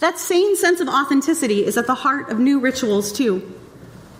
That 0.00 0.18
same 0.18 0.56
sense 0.56 0.80
of 0.80 0.88
authenticity 0.88 1.64
is 1.64 1.76
at 1.76 1.86
the 1.86 1.94
heart 1.94 2.30
of 2.30 2.38
new 2.38 2.58
rituals, 2.58 3.12
too. 3.12 3.40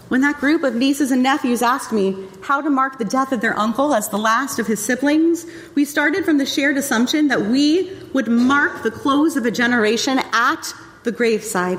When 0.09 0.21
that 0.23 0.39
group 0.39 0.63
of 0.63 0.75
nieces 0.75 1.11
and 1.11 1.23
nephews 1.23 1.63
asked 1.63 1.93
me 1.93 2.27
how 2.43 2.61
to 2.61 2.69
mark 2.69 2.99
the 2.99 3.05
death 3.05 3.33
of 3.33 3.41
their 3.41 3.59
uncle 3.59 3.95
as 3.95 4.09
the 4.09 4.19
last 4.19 4.59
of 4.59 4.67
his 4.67 4.85
siblings, 4.85 5.47
we 5.75 5.85
started 5.85 6.25
from 6.25 6.37
the 6.37 6.45
shared 6.45 6.77
assumption 6.77 7.29
that 7.29 7.43
we 7.43 7.97
would 8.13 8.29
mark 8.29 8.83
the 8.83 8.91
close 8.91 9.37
of 9.37 9.47
a 9.47 9.51
generation 9.51 10.21
at 10.33 10.75
the 11.05 11.13
graveside. 11.13 11.79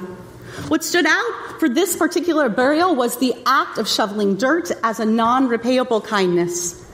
What 0.70 0.84
stood 0.84 1.06
out 1.06 1.60
for 1.60 1.70
this 1.70 1.96
particular 1.96 2.50
burial 2.50 2.96
was 2.96 3.18
the 3.18 3.36
act 3.46 3.78
of 3.78 3.88
shoveling 3.88 4.36
dirt 4.36 4.72
as 4.82 5.00
a 5.00 5.06
non 5.06 5.48
repayable 5.48 6.04
kindness. 6.04 6.90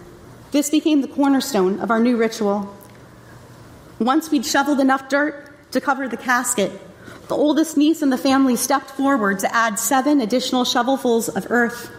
This 0.51 0.69
became 0.69 1.01
the 1.01 1.07
cornerstone 1.07 1.79
of 1.79 1.91
our 1.91 1.99
new 1.99 2.17
ritual. 2.17 2.75
Once 3.99 4.29
we'd 4.31 4.45
shoveled 4.45 4.79
enough 4.79 5.07
dirt 5.07 5.71
to 5.71 5.79
cover 5.79 6.07
the 6.07 6.17
casket, 6.17 6.71
the 7.27 7.35
oldest 7.35 7.75
niece 7.75 8.01
in 8.01 8.09
the 8.09 8.17
family 8.17 8.55
stepped 8.55 8.91
forward 8.91 9.39
to 9.39 9.53
add 9.53 9.79
seven 9.79 10.21
additional 10.21 10.63
shovelfuls 10.63 11.33
of 11.35 11.47
earth. 11.49 11.91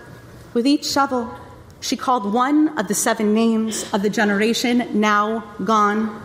With 0.54 0.66
each 0.66 0.86
shovel, 0.86 1.34
she 1.80 1.96
called 1.96 2.32
one 2.32 2.78
of 2.78 2.88
the 2.88 2.94
seven 2.94 3.34
names 3.34 3.84
of 3.92 4.02
the 4.02 4.10
generation 4.10 5.00
now 5.00 5.40
gone. 5.64 6.22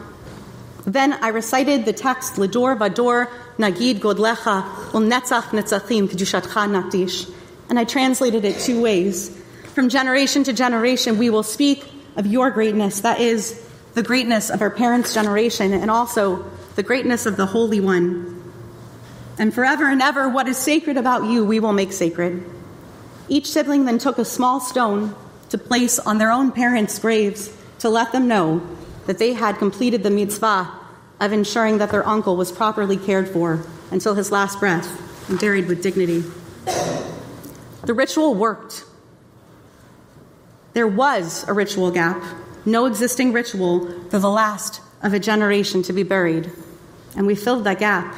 Then 0.86 1.14
I 1.14 1.30
recited 1.30 1.86
the 1.86 1.94
text 1.94 2.36
Lador 2.36 2.78
Vador 2.78 3.28
Nagid 3.58 4.00
Godlecha 4.00 4.94
Ul 4.94 5.02
Netzach 5.02 5.52
Netzachim 5.52 6.08
Kedushatcha 6.08 6.68
Nakdish, 6.68 7.32
and 7.70 7.78
I 7.78 7.84
translated 7.84 8.46
it 8.46 8.60
two 8.60 8.82
ways. 8.82 9.30
From 9.74 9.90
generation 9.90 10.44
to 10.46 10.54
generation, 10.54 11.18
we 11.18 11.30
will 11.30 11.44
speak 11.44 11.86
of 12.16 12.26
your 12.26 12.52
greatness. 12.52 13.02
That 13.02 13.20
is 13.20 13.60
the 13.94 14.04
greatness 14.04 14.50
of 14.50 14.62
our 14.62 14.70
parents' 14.70 15.14
generation 15.14 15.74
and 15.74 15.92
also 15.92 16.46
the 16.76 16.84
greatness 16.84 17.26
of 17.26 17.38
the 17.38 17.46
Holy 17.46 17.80
One. 17.80 18.33
And 19.40 19.54
forever 19.54 19.90
and 19.90 20.02
ever, 20.02 20.30
what 20.30 20.48
is 20.48 20.58
sacred 20.58 20.98
about 20.98 21.26
you, 21.26 21.44
we 21.44 21.60
will 21.60 21.74
make 21.74 21.92
sacred. 21.92 22.44
Each 23.28 23.50
sibling 23.50 23.86
then 23.86 23.98
took 23.98 24.18
a 24.18 24.26
small 24.26 24.60
stone 24.60 25.16
to 25.50 25.58
place 25.58 26.00
on 26.00 26.18
their 26.18 26.32
own 26.32 26.52
parents' 26.52 27.00
graves 27.00 27.56
to 27.80 27.90
let 27.90 28.12
them 28.12 28.28
know 28.28 28.62
that 29.08 29.18
they 29.18 29.34
had 29.34 29.58
completed 29.58 30.04
the 30.04 30.10
mitzvah 30.10 30.72
of 31.20 31.32
ensuring 31.32 31.78
that 31.78 31.92
their 31.92 32.08
uncle 32.08 32.36
was 32.36 32.52
properly 32.52 32.98
cared 32.98 33.28
for 33.28 33.66
until 33.92 34.16
his 34.16 34.32
last 34.32 34.60
breath 34.60 35.30
and 35.30 35.40
buried 35.40 35.68
with 35.68 35.82
dignity. 35.82 36.24
The 37.86 37.94
ritual 37.94 38.36
worked. 38.36 38.86
There 40.74 40.88
was 40.88 41.46
a 41.48 41.54
ritual 41.54 41.92
gap, 41.92 42.24
no 42.66 42.86
existing 42.86 43.34
ritual 43.34 44.02
for 44.10 44.20
the 44.20 44.30
last 44.30 44.82
of 45.02 45.14
a 45.14 45.20
generation 45.20 45.84
to 45.84 45.94
be 45.94 46.04
buried, 46.04 46.52
and 47.16 47.28
we 47.28 47.36
filled 47.36 47.66
that 47.66 47.80
gap. 47.80 48.16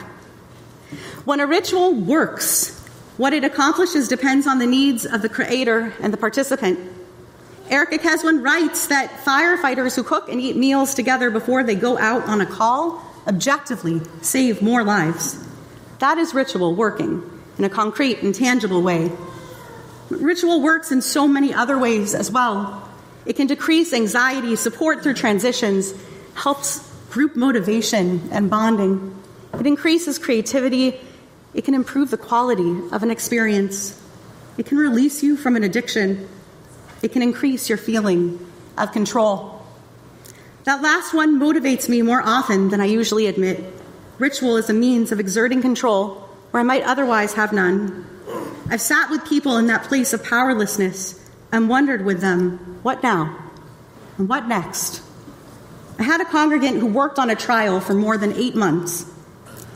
When 1.25 1.39
a 1.39 1.47
ritual 1.47 1.93
works, 1.93 2.79
what 3.17 3.33
it 3.33 3.43
accomplishes 3.43 4.07
depends 4.07 4.47
on 4.47 4.59
the 4.59 4.67
needs 4.67 5.05
of 5.05 5.21
the 5.21 5.29
creator 5.29 5.93
and 6.01 6.11
the 6.11 6.17
participant. 6.17 6.79
Erica 7.69 7.97
Keswin 7.97 8.43
writes 8.43 8.87
that 8.87 9.09
firefighters 9.23 9.95
who 9.95 10.03
cook 10.03 10.29
and 10.29 10.39
eat 10.39 10.55
meals 10.55 10.93
together 10.93 11.31
before 11.31 11.63
they 11.63 11.75
go 11.75 11.97
out 11.97 12.23
on 12.27 12.41
a 12.41 12.45
call 12.45 13.01
objectively 13.27 14.01
save 14.21 14.61
more 14.61 14.83
lives. 14.83 15.43
That 15.99 16.17
is 16.17 16.33
ritual 16.33 16.75
working 16.75 17.23
in 17.57 17.63
a 17.63 17.69
concrete 17.69 18.19
and 18.19 18.35
tangible 18.35 18.81
way. 18.81 19.11
Ritual 20.09 20.61
works 20.61 20.91
in 20.91 21.01
so 21.01 21.27
many 21.27 21.53
other 21.53 21.77
ways 21.79 22.13
as 22.13 22.29
well. 22.29 22.87
It 23.25 23.35
can 23.35 23.47
decrease 23.47 23.93
anxiety, 23.93 24.55
support 24.55 25.01
through 25.01 25.15
transitions, 25.15 25.93
helps 26.35 26.87
group 27.09 27.35
motivation 27.35 28.29
and 28.31 28.49
bonding. 28.49 29.15
It 29.59 29.67
increases 29.67 30.19
creativity. 30.19 30.99
It 31.53 31.63
can 31.65 31.73
improve 31.73 32.11
the 32.11 32.17
quality 32.17 32.81
of 32.91 33.03
an 33.03 33.11
experience. 33.11 34.01
It 34.57 34.65
can 34.65 34.77
release 34.77 35.23
you 35.23 35.37
from 35.37 35.55
an 35.55 35.63
addiction. 35.63 36.27
It 37.01 37.11
can 37.11 37.21
increase 37.21 37.69
your 37.69 37.77
feeling 37.77 38.39
of 38.77 38.91
control. 38.91 39.61
That 40.65 40.81
last 40.81 41.13
one 41.13 41.39
motivates 41.39 41.87
me 41.87 42.01
more 42.01 42.21
often 42.23 42.69
than 42.69 42.81
I 42.81 42.85
usually 42.85 43.27
admit. 43.27 43.63
Ritual 44.17 44.57
is 44.57 44.69
a 44.69 44.73
means 44.73 45.11
of 45.11 45.19
exerting 45.19 45.61
control 45.61 46.15
where 46.51 46.61
I 46.61 46.63
might 46.63 46.83
otherwise 46.83 47.33
have 47.33 47.53
none. 47.53 48.05
I've 48.69 48.81
sat 48.81 49.09
with 49.09 49.25
people 49.25 49.57
in 49.57 49.67
that 49.67 49.83
place 49.83 50.13
of 50.13 50.23
powerlessness 50.23 51.23
and 51.51 51.69
wondered 51.69 52.03
with 52.03 52.21
them, 52.21 52.79
what 52.81 53.03
now? 53.03 53.37
And 54.17 54.27
what 54.27 54.47
next? 54.47 55.01
I 55.99 56.03
had 56.03 56.21
a 56.21 56.25
congregant 56.25 56.79
who 56.79 56.87
worked 56.87 57.19
on 57.19 57.29
a 57.29 57.35
trial 57.35 57.79
for 57.79 57.93
more 57.93 58.17
than 58.17 58.33
eight 58.33 58.55
months. 58.55 59.05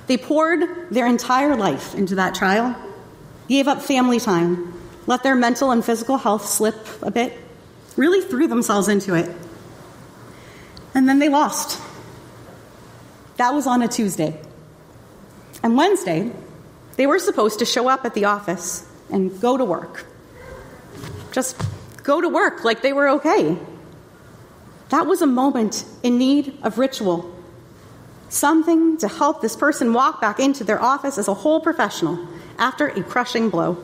They 0.09 0.17
poured 0.17 0.89
their 0.89 1.05
entire 1.05 1.55
life 1.55 1.93
into 1.93 2.15
that 2.15 2.33
trial, 2.33 2.75
gave 3.47 3.67
up 3.67 3.83
family 3.83 4.19
time, 4.19 4.73
let 5.05 5.21
their 5.21 5.35
mental 5.35 5.69
and 5.69 5.85
physical 5.85 6.17
health 6.17 6.47
slip 6.47 6.75
a 7.03 7.11
bit, 7.11 7.37
really 7.95 8.19
threw 8.27 8.47
themselves 8.47 8.87
into 8.87 9.13
it. 9.13 9.29
And 10.95 11.07
then 11.07 11.19
they 11.19 11.29
lost. 11.29 11.79
That 13.37 13.53
was 13.53 13.67
on 13.67 13.83
a 13.83 13.87
Tuesday. 13.87 14.41
And 15.61 15.77
Wednesday, 15.77 16.31
they 16.95 17.05
were 17.05 17.19
supposed 17.19 17.59
to 17.59 17.65
show 17.65 17.87
up 17.87 18.03
at 18.03 18.15
the 18.15 18.25
office 18.25 18.89
and 19.11 19.39
go 19.39 19.57
to 19.57 19.63
work. 19.63 20.07
Just 21.31 21.55
go 22.01 22.19
to 22.19 22.29
work 22.29 22.63
like 22.63 22.81
they 22.81 22.93
were 22.93 23.09
okay. 23.09 23.59
That 24.89 25.05
was 25.05 25.21
a 25.21 25.27
moment 25.27 25.85
in 26.01 26.17
need 26.17 26.57
of 26.63 26.79
ritual. 26.79 27.38
Something 28.29 28.97
to 28.97 29.07
help 29.07 29.41
this 29.41 29.55
person 29.55 29.93
walk 29.93 30.21
back 30.21 30.39
into 30.39 30.63
their 30.63 30.81
office 30.81 31.17
as 31.17 31.27
a 31.27 31.33
whole 31.33 31.59
professional 31.59 32.27
after 32.57 32.87
a 32.87 33.03
crushing 33.03 33.49
blow. 33.49 33.83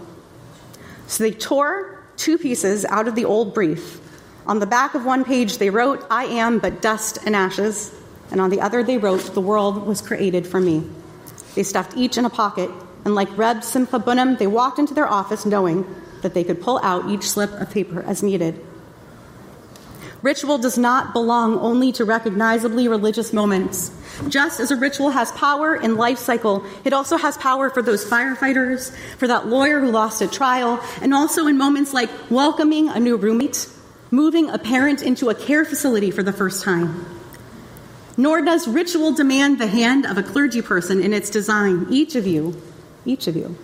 So 1.08 1.23
they 1.23 1.31
tore 1.31 2.03
two 2.17 2.38
pieces 2.38 2.86
out 2.86 3.08
of 3.08 3.15
the 3.15 3.25
old 3.25 3.53
brief. 3.53 3.99
On 4.47 4.60
the 4.60 4.67
back 4.67 4.95
of 4.95 5.05
one 5.05 5.25
page, 5.25 5.58
they 5.58 5.69
wrote, 5.69 6.05
I 6.10 6.25
am 6.25 6.60
but 6.60 6.81
dust 6.81 7.17
and 7.25 7.36
ashes. 7.36 7.93
And 8.31 8.39
on 8.39 8.49
the 8.49 8.62
other, 8.62 8.84
they 8.84 8.97
wrote, 8.97 9.34
The 9.34 9.41
world 9.41 9.86
was 9.86 10.01
created 10.01 10.47
for 10.47 10.60
me. 10.60 10.88
They 11.55 11.63
stuffed 11.63 11.97
each 11.97 12.17
in 12.17 12.25
a 12.25 12.29
pocket 12.29 12.69
and 13.05 13.13
like 13.13 13.38
Reb 13.38 13.63
Simcha 13.63 13.99
Bunim, 13.99 14.38
they 14.39 14.47
walked 14.47 14.79
into 14.79 14.95
their 14.95 15.08
office 15.08 15.45
knowing 15.45 15.86
that 16.23 16.34
they 16.34 16.43
could 16.43 16.60
pull 16.60 16.79
out 16.81 17.08
each 17.08 17.29
slip 17.29 17.51
of 17.51 17.69
paper 17.69 18.01
as 18.01 18.23
needed. 18.23 18.60
Ritual 20.21 20.58
does 20.58 20.78
not 20.78 21.13
belong 21.13 21.60
only 21.60 21.91
to 21.93 22.06
recognizably 22.06 22.88
religious 22.88 23.32
moments. 23.32 23.91
Just 24.28 24.60
as 24.60 24.71
a 24.71 24.75
ritual 24.75 25.10
has 25.10 25.32
power 25.34 25.75
in 25.75 25.97
life 25.97 26.17
cycle, 26.17 26.65
it 26.84 26.93
also 26.93 27.17
has 27.17 27.38
power 27.38 27.69
for 27.69 27.82
those 27.82 28.06
firefighters, 28.06 28.95
for 29.17 29.28
that 29.28 29.47
lawyer 29.47 29.80
who 29.80 29.91
lost 29.91 30.21
a 30.21 30.28
trial, 30.28 30.80
and 31.01 31.13
also 31.13 31.47
in 31.47 31.58
moments 31.58 31.93
like 31.93 32.10
welcoming 32.32 32.89
a 32.89 32.99
new 32.99 33.17
roommate, 33.17 33.67
moving 34.10 34.49
a 34.49 34.58
parent 34.58 35.01
into 35.01 35.30
a 35.30 35.36
care 35.36 35.65
facility 35.65 36.12
for 36.12 36.23
the 36.23 36.34
first 36.34 36.63
time. 36.63 37.06
Nor 38.17 38.41
does 38.41 38.67
ritual 38.67 39.13
demand 39.13 39.60
the 39.60 39.67
hand 39.67 40.06
of 40.06 40.17
a 40.17 40.23
clergy 40.23 40.62
person 40.62 41.01
in 41.01 41.13
its 41.13 41.30
design. 41.30 41.88
Each 41.89 42.15
of 42.15 42.25
you 42.25 42.60
each 43.06 43.28
of 43.28 43.36
you, 43.36 43.56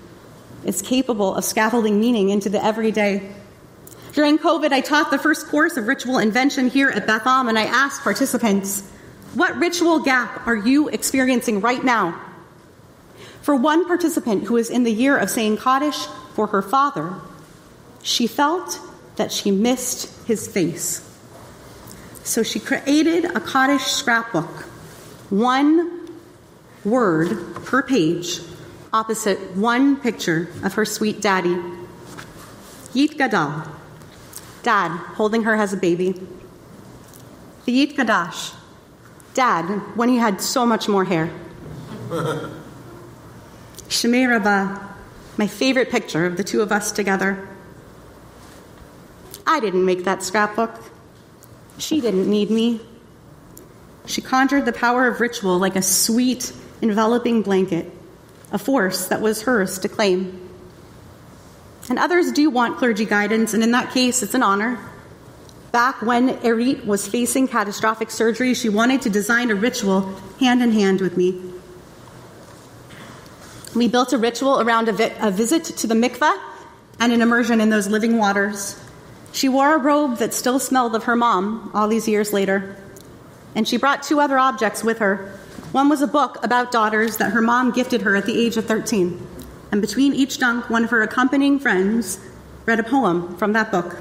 is 0.63 0.81
capable 0.81 1.35
of 1.35 1.43
scaffolding 1.43 1.99
meaning 1.99 2.29
into 2.29 2.49
the 2.49 2.63
everyday. 2.63 3.31
During 4.13 4.37
COVID, 4.37 4.71
I 4.71 4.81
taught 4.81 5.09
the 5.09 5.17
first 5.17 5.47
course 5.47 5.77
of 5.77 5.87
ritual 5.87 6.17
invention 6.17 6.69
here 6.69 6.89
at 6.89 7.07
Beth 7.07 7.25
Am, 7.25 7.47
and 7.47 7.57
I 7.57 7.63
asked 7.63 8.01
participants, 8.03 8.81
What 9.33 9.55
ritual 9.57 9.99
gap 9.99 10.45
are 10.45 10.55
you 10.55 10.89
experiencing 10.89 11.61
right 11.61 11.83
now? 11.83 12.19
For 13.41 13.55
one 13.55 13.87
participant 13.87 14.43
who 14.43 14.55
was 14.55 14.69
in 14.69 14.83
the 14.83 14.91
year 14.91 15.17
of 15.17 15.29
saying 15.29 15.57
Kaddish 15.57 16.05
for 16.33 16.47
her 16.47 16.61
father, 16.61 17.15
she 18.03 18.27
felt 18.27 18.79
that 19.15 19.31
she 19.31 19.49
missed 19.49 20.27
his 20.27 20.47
face. 20.47 21.07
So 22.23 22.43
she 22.43 22.59
created 22.59 23.25
a 23.25 23.39
Kaddish 23.39 23.83
scrapbook, 23.83 24.63
one 25.29 26.09
word 26.83 27.55
per 27.65 27.81
page 27.81 28.41
opposite 28.93 29.55
one 29.55 29.95
picture 29.95 30.49
of 30.63 30.73
her 30.73 30.85
sweet 30.85 31.21
daddy. 31.21 31.57
Yit 32.93 33.17
Gadal, 33.17 33.67
dad 34.63 34.89
holding 35.15 35.43
her 35.43 35.55
as 35.55 35.73
a 35.73 35.77
baby. 35.77 36.13
The 37.65 37.87
Gadash, 37.87 38.53
dad 39.33 39.63
when 39.95 40.09
he 40.09 40.17
had 40.17 40.41
so 40.41 40.65
much 40.65 40.87
more 40.87 41.05
hair. 41.05 41.31
Shemay 43.89 44.27
Rabbah, 44.27 44.79
my 45.37 45.47
favorite 45.47 45.89
picture 45.89 46.25
of 46.25 46.37
the 46.37 46.43
two 46.43 46.61
of 46.61 46.71
us 46.71 46.91
together. 46.91 47.47
I 49.45 49.59
didn't 49.59 49.85
make 49.85 50.05
that 50.05 50.23
scrapbook. 50.23 50.71
She 51.77 51.99
didn't 52.01 52.29
need 52.29 52.49
me. 52.49 52.81
She 54.05 54.21
conjured 54.21 54.65
the 54.65 54.73
power 54.73 55.07
of 55.07 55.19
ritual 55.19 55.57
like 55.57 55.75
a 55.75 55.81
sweet, 55.81 56.53
enveloping 56.81 57.41
blanket 57.41 57.91
a 58.51 58.57
force 58.57 59.07
that 59.07 59.21
was 59.21 59.43
hers 59.43 59.79
to 59.79 59.89
claim. 59.89 60.49
And 61.91 61.99
others 61.99 62.31
do 62.31 62.49
want 62.49 62.77
clergy 62.77 63.03
guidance, 63.03 63.53
and 63.53 63.61
in 63.61 63.71
that 63.71 63.91
case, 63.91 64.23
it's 64.23 64.33
an 64.33 64.43
honor. 64.43 64.79
Back 65.73 66.01
when 66.01 66.37
Irit 66.37 66.85
was 66.85 67.05
facing 67.05 67.49
catastrophic 67.49 68.11
surgery, 68.11 68.53
she 68.53 68.69
wanted 68.69 69.01
to 69.01 69.09
design 69.09 69.51
a 69.51 69.55
ritual 69.55 70.15
hand 70.39 70.63
in 70.63 70.71
hand 70.71 71.01
with 71.01 71.17
me. 71.17 71.51
We 73.75 73.89
built 73.89 74.13
a 74.13 74.17
ritual 74.17 74.61
around 74.61 74.87
a, 74.87 74.93
vi- 74.93 75.17
a 75.19 75.31
visit 75.31 75.65
to 75.65 75.85
the 75.85 75.93
mikveh 75.93 76.33
and 77.01 77.11
an 77.11 77.21
immersion 77.21 77.59
in 77.59 77.69
those 77.69 77.89
living 77.89 78.17
waters. 78.17 78.81
She 79.33 79.49
wore 79.49 79.75
a 79.75 79.77
robe 79.77 80.19
that 80.19 80.33
still 80.33 80.59
smelled 80.59 80.95
of 80.95 81.03
her 81.03 81.17
mom 81.17 81.71
all 81.73 81.89
these 81.89 82.07
years 82.07 82.31
later. 82.31 82.77
And 83.53 83.67
she 83.67 83.75
brought 83.75 84.01
two 84.01 84.21
other 84.21 84.39
objects 84.39 84.81
with 84.81 84.99
her 84.99 85.37
one 85.73 85.89
was 85.89 86.01
a 86.01 86.07
book 86.07 86.37
about 86.41 86.71
daughters 86.71 87.17
that 87.17 87.33
her 87.33 87.41
mom 87.41 87.71
gifted 87.71 88.03
her 88.03 88.15
at 88.15 88.25
the 88.25 88.39
age 88.39 88.55
of 88.55 88.65
13. 88.65 89.27
And 89.71 89.81
between 89.81 90.13
each 90.13 90.37
dunk, 90.37 90.69
one 90.69 90.83
of 90.83 90.89
her 90.89 91.01
accompanying 91.01 91.59
friends 91.59 92.19
read 92.65 92.79
a 92.79 92.83
poem 92.83 93.37
from 93.37 93.53
that 93.53 93.71
book. 93.71 93.97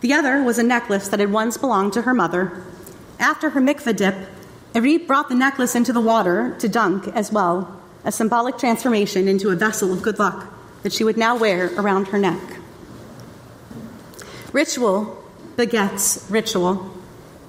The 0.00 0.12
other 0.12 0.42
was 0.42 0.58
a 0.58 0.62
necklace 0.62 1.08
that 1.08 1.20
had 1.20 1.32
once 1.32 1.56
belonged 1.56 1.92
to 1.94 2.02
her 2.02 2.14
mother. 2.14 2.62
After 3.18 3.50
her 3.50 3.60
mikveh 3.60 3.96
dip, 3.96 4.14
Irit 4.74 5.06
brought 5.06 5.28
the 5.28 5.34
necklace 5.34 5.74
into 5.74 5.92
the 5.92 6.00
water 6.00 6.54
to 6.60 6.68
dunk 6.68 7.08
as 7.08 7.32
well, 7.32 7.80
a 8.04 8.12
symbolic 8.12 8.58
transformation 8.58 9.26
into 9.26 9.50
a 9.50 9.56
vessel 9.56 9.92
of 9.92 10.02
good 10.02 10.18
luck 10.18 10.46
that 10.82 10.92
she 10.92 11.02
would 11.02 11.16
now 11.16 11.36
wear 11.36 11.74
around 11.76 12.08
her 12.08 12.18
neck. 12.18 12.40
Ritual 14.52 15.22
begets 15.56 16.24
ritual. 16.30 16.94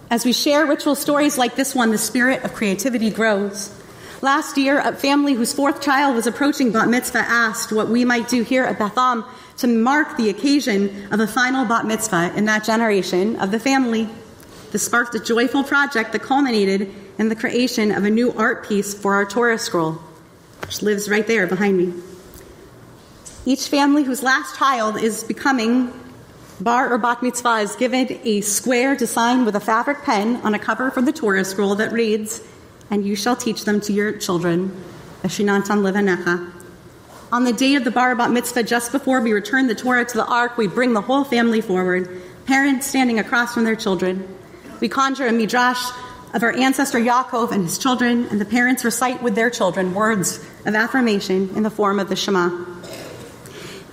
As 0.09 0.25
we 0.25 0.33
share 0.33 0.65
ritual 0.65 0.95
stories 0.95 1.37
like 1.37 1.55
this 1.55 1.75
one, 1.75 1.91
the 1.91 1.99
spirit 1.99 2.43
of 2.43 2.55
creativity 2.55 3.11
grows. 3.11 3.78
Last 4.21 4.57
year, 4.57 4.79
a 4.79 4.93
family 4.93 5.33
whose 5.33 5.53
fourth 5.53 5.81
child 5.81 6.13
was 6.13 6.27
approaching 6.27 6.73
bat 6.73 6.89
mitzvah 6.89 7.19
asked 7.19 7.71
what 7.71 7.87
we 7.87 8.03
might 8.03 8.27
do 8.27 8.43
here 8.43 8.65
at 8.65 8.77
Beth 8.77 8.97
Am 8.97 9.23
to 9.57 9.67
mark 9.67 10.17
the 10.17 10.29
occasion 10.29 11.07
of 11.13 11.21
a 11.21 11.27
final 11.27 11.63
bat 11.63 11.85
mitzvah 11.85 12.33
in 12.35 12.43
that 12.45 12.65
generation 12.65 13.37
of 13.37 13.51
the 13.51 13.59
family. 13.59 14.09
This 14.71 14.83
sparked 14.83 15.15
a 15.15 15.19
joyful 15.19 15.63
project 15.63 16.11
that 16.11 16.21
culminated 16.21 16.93
in 17.17 17.29
the 17.29 17.35
creation 17.35 17.91
of 17.93 18.03
a 18.03 18.09
new 18.09 18.33
art 18.33 18.67
piece 18.67 18.93
for 18.93 19.13
our 19.13 19.25
Torah 19.25 19.57
scroll, 19.57 19.93
which 20.63 20.81
lives 20.81 21.09
right 21.09 21.25
there 21.25 21.47
behind 21.47 21.77
me. 21.77 21.93
Each 23.45 23.69
family 23.69 24.03
whose 24.03 24.21
last 24.21 24.57
child 24.57 25.01
is 25.01 25.23
becoming 25.23 25.93
bar 26.59 26.91
or 26.91 26.97
bat 26.97 27.23
mitzvah 27.23 27.59
is 27.59 27.77
given 27.77 28.19
a 28.25 28.41
square 28.41 28.97
to 28.97 29.07
sign 29.07 29.45
with 29.45 29.55
a 29.55 29.61
fabric 29.61 30.03
pen 30.03 30.41
on 30.43 30.53
a 30.53 30.59
cover 30.59 30.91
for 30.91 31.01
the 31.01 31.13
Torah 31.13 31.45
scroll 31.45 31.75
that 31.75 31.93
reads, 31.93 32.41
and 32.89 33.05
you 33.05 33.15
shall 33.15 33.35
teach 33.35 33.65
them 33.65 33.81
to 33.81 33.93
your 33.93 34.13
children. 34.17 34.71
On 37.31 37.43
the 37.43 37.53
day 37.53 37.75
of 37.75 37.83
the 37.83 37.91
bar 37.91 38.15
bat 38.15 38.31
mitzvah, 38.31 38.63
just 38.63 38.91
before 38.91 39.21
we 39.21 39.33
return 39.33 39.67
the 39.67 39.75
Torah 39.75 40.05
to 40.05 40.17
the 40.17 40.25
ark, 40.25 40.57
we 40.57 40.67
bring 40.67 40.93
the 40.93 41.01
whole 41.01 41.23
family 41.23 41.61
forward, 41.61 42.21
parents 42.45 42.87
standing 42.87 43.19
across 43.19 43.53
from 43.53 43.65
their 43.65 43.75
children. 43.75 44.27
We 44.79 44.89
conjure 44.89 45.27
a 45.27 45.31
midrash 45.31 45.83
of 46.33 46.41
our 46.43 46.51
ancestor 46.51 46.99
Yaakov 46.99 47.51
and 47.51 47.63
his 47.63 47.77
children, 47.77 48.27
and 48.29 48.41
the 48.41 48.45
parents 48.45 48.83
recite 48.83 49.21
with 49.21 49.35
their 49.35 49.49
children 49.49 49.93
words 49.93 50.43
of 50.65 50.75
affirmation 50.75 51.49
in 51.55 51.63
the 51.63 51.69
form 51.69 51.99
of 51.99 52.09
the 52.09 52.15
Shema. 52.15 52.65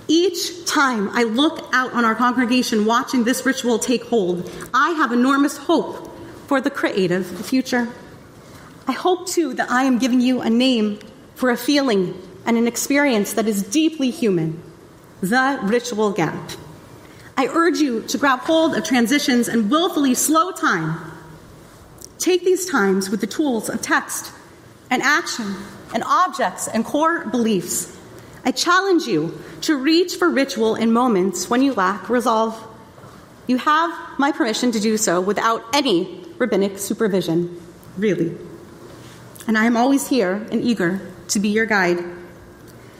Each 0.07 0.65
time 0.65 1.09
I 1.09 1.23
look 1.23 1.67
out 1.73 1.93
on 1.93 2.05
our 2.05 2.15
congregation 2.15 2.85
watching 2.85 3.23
this 3.23 3.45
ritual 3.45 3.77
take 3.77 4.05
hold, 4.05 4.49
I 4.73 4.91
have 4.91 5.11
enormous 5.11 5.57
hope 5.57 6.09
for 6.47 6.61
the 6.61 6.69
creative 6.69 7.27
future. 7.45 7.89
I 8.87 8.93
hope 8.93 9.27
too 9.27 9.53
that 9.55 9.69
I 9.69 9.83
am 9.83 9.97
giving 9.97 10.21
you 10.21 10.39
a 10.39 10.49
name 10.49 10.99
for 11.35 11.49
a 11.49 11.57
feeling 11.57 12.13
and 12.45 12.57
an 12.57 12.67
experience 12.67 13.33
that 13.33 13.45
is 13.45 13.61
deeply 13.61 14.11
human 14.11 14.63
the 15.19 15.59
ritual 15.63 16.11
gap. 16.11 16.51
I 17.35 17.47
urge 17.47 17.79
you 17.79 18.03
to 18.03 18.17
grab 18.17 18.39
hold 18.39 18.75
of 18.75 18.85
transitions 18.85 19.49
and 19.49 19.69
willfully 19.69 20.13
slow 20.13 20.51
time. 20.51 20.99
Take 22.17 22.45
these 22.45 22.69
times 22.69 23.09
with 23.09 23.19
the 23.19 23.27
tools 23.27 23.67
of 23.67 23.81
text 23.81 24.31
and 24.89 25.01
action 25.01 25.55
and 25.93 26.03
objects 26.05 26.67
and 26.67 26.85
core 26.85 27.25
beliefs. 27.25 27.97
I 28.45 28.51
challenge 28.51 29.05
you 29.05 29.37
to 29.61 29.75
reach 29.75 30.15
for 30.15 30.29
ritual 30.29 30.75
in 30.75 30.93
moments 30.93 31.49
when 31.49 31.61
you 31.61 31.73
lack 31.73 32.09
resolve. 32.09 32.55
You 33.47 33.57
have 33.57 34.17
my 34.17 34.31
permission 34.31 34.71
to 34.71 34.79
do 34.79 34.95
so 34.97 35.19
without 35.19 35.63
any 35.73 36.23
rabbinic 36.37 36.77
supervision, 36.77 37.59
really 37.97 38.37
and 39.47 39.57
I 39.57 39.65
am 39.65 39.77
always 39.77 40.07
here 40.09 40.45
and 40.51 40.61
eager 40.61 41.01
to 41.29 41.39
be 41.39 41.49
your 41.49 41.65
guide. 41.65 42.03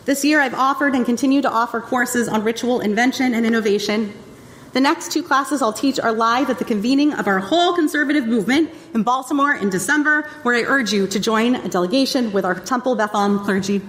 This 0.06 0.24
year, 0.24 0.40
I've 0.40 0.54
offered 0.54 0.96
and 0.96 1.06
continue 1.06 1.42
to 1.42 1.52
offer 1.52 1.82
courses 1.82 2.30
on 2.30 2.44
ritual 2.44 2.80
invention 2.80 3.34
and 3.34 3.46
innovation. 3.46 4.14
The 4.72 4.80
next 4.80 5.12
two 5.12 5.22
classes 5.22 5.62
I'll 5.62 5.74
teach 5.74 6.00
are 6.00 6.14
live 6.14 6.50
at 6.50 6.60
the 6.60 6.66
convening 6.66 7.14
of 7.14 7.28
our 7.28 7.40
whole 7.40 7.74
conservative 7.74 8.26
movement 8.26 8.70
in 8.94 9.04
Baltimore 9.04 9.54
in 9.54 9.70
December, 9.70 10.22
where 10.44 10.56
I 10.56 10.62
urge 10.62 10.94
you 10.94 11.08
to 11.08 11.20
join 11.20 11.56
a 11.56 11.68
delegation 11.68 12.32
with 12.32 12.46
our 12.46 12.56
Temple 12.56 12.96
Beth 12.96 13.14
Am 13.14 13.40
clergy. 13.40 13.82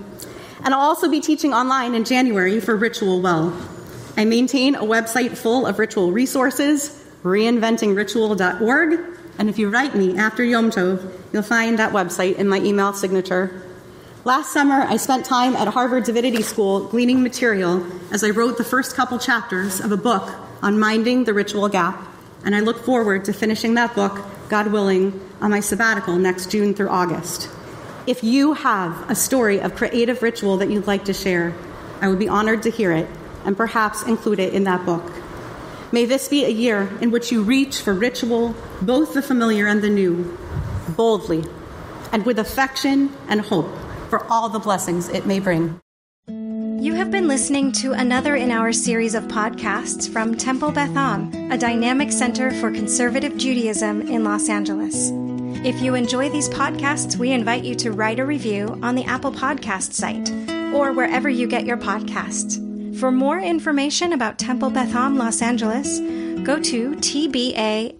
And 0.64 0.74
I'll 0.74 0.80
also 0.80 1.08
be 1.08 1.20
teaching 1.20 1.54
online 1.54 1.94
in 1.94 2.04
January 2.04 2.58
for 2.58 2.76
Ritualwell. 2.76 3.52
I 4.16 4.24
maintain 4.24 4.74
a 4.74 4.82
website 4.82 5.36
full 5.36 5.66
of 5.66 5.78
ritual 5.78 6.10
resources, 6.10 7.04
reinventingritual.org, 7.22 9.17
and 9.38 9.48
if 9.48 9.58
you 9.58 9.70
write 9.70 9.94
me 9.94 10.18
after 10.18 10.44
Yom 10.44 10.70
Tov, 10.70 11.12
you'll 11.32 11.42
find 11.42 11.78
that 11.78 11.92
website 11.92 12.36
in 12.36 12.48
my 12.48 12.58
email 12.58 12.92
signature. 12.92 13.62
Last 14.24 14.52
summer, 14.52 14.82
I 14.82 14.96
spent 14.96 15.24
time 15.24 15.54
at 15.54 15.68
Harvard 15.68 16.04
Divinity 16.04 16.42
School 16.42 16.88
gleaning 16.88 17.22
material 17.22 17.86
as 18.10 18.24
I 18.24 18.30
wrote 18.30 18.58
the 18.58 18.64
first 18.64 18.96
couple 18.96 19.18
chapters 19.18 19.80
of 19.80 19.92
a 19.92 19.96
book 19.96 20.34
on 20.60 20.78
minding 20.78 21.24
the 21.24 21.32
ritual 21.32 21.68
gap, 21.68 22.06
and 22.44 22.54
I 22.54 22.60
look 22.60 22.84
forward 22.84 23.24
to 23.26 23.32
finishing 23.32 23.74
that 23.74 23.94
book, 23.94 24.20
God 24.48 24.72
willing, 24.72 25.18
on 25.40 25.52
my 25.52 25.60
sabbatical 25.60 26.16
next 26.16 26.50
June 26.50 26.74
through 26.74 26.88
August. 26.88 27.48
If 28.06 28.24
you 28.24 28.54
have 28.54 29.08
a 29.08 29.14
story 29.14 29.60
of 29.60 29.76
creative 29.76 30.22
ritual 30.22 30.56
that 30.56 30.70
you'd 30.70 30.86
like 30.86 31.04
to 31.04 31.14
share, 31.14 31.54
I 32.00 32.08
would 32.08 32.18
be 32.18 32.28
honored 32.28 32.62
to 32.64 32.70
hear 32.70 32.90
it 32.92 33.08
and 33.44 33.56
perhaps 33.56 34.02
include 34.02 34.40
it 34.40 34.52
in 34.52 34.64
that 34.64 34.84
book. 34.84 35.12
May 35.90 36.04
this 36.04 36.28
be 36.28 36.44
a 36.44 36.50
year 36.50 36.90
in 37.00 37.10
which 37.10 37.32
you 37.32 37.42
reach 37.42 37.80
for 37.80 37.94
ritual, 37.94 38.54
both 38.82 39.14
the 39.14 39.22
familiar 39.22 39.66
and 39.66 39.80
the 39.80 39.88
new, 39.88 40.36
boldly 40.96 41.44
and 42.12 42.24
with 42.26 42.38
affection 42.38 43.12
and 43.28 43.40
hope 43.40 43.68
for 44.08 44.24
all 44.30 44.48
the 44.48 44.58
blessings 44.58 45.08
it 45.08 45.26
may 45.26 45.40
bring. 45.40 45.80
You 46.28 46.94
have 46.94 47.10
been 47.10 47.26
listening 47.26 47.72
to 47.72 47.92
another 47.92 48.36
in 48.36 48.50
our 48.50 48.72
series 48.72 49.14
of 49.14 49.24
podcasts 49.24 50.08
from 50.08 50.36
Temple 50.36 50.70
Beth 50.70 50.96
Am, 50.96 51.50
a 51.50 51.58
dynamic 51.58 52.12
center 52.12 52.52
for 52.52 52.70
conservative 52.70 53.36
Judaism 53.36 54.02
in 54.02 54.24
Los 54.24 54.48
Angeles. 54.48 55.10
If 55.64 55.82
you 55.82 55.94
enjoy 55.94 56.28
these 56.28 56.48
podcasts, 56.48 57.16
we 57.16 57.32
invite 57.32 57.64
you 57.64 57.74
to 57.76 57.92
write 57.92 58.20
a 58.20 58.24
review 58.24 58.78
on 58.82 58.94
the 58.94 59.04
Apple 59.04 59.32
Podcast 59.32 59.92
site 59.92 60.30
or 60.72 60.92
wherever 60.92 61.28
you 61.28 61.48
get 61.48 61.66
your 61.66 61.78
podcasts. 61.78 62.67
For 62.96 63.10
more 63.10 63.38
information 63.38 64.12
about 64.12 64.38
Temple 64.38 64.70
Beth 64.70 64.94
Am 64.94 65.16
Los 65.16 65.42
Angeles, 65.42 65.98
go 66.44 66.58
to 66.60 66.90
tbala.org. 66.96 67.92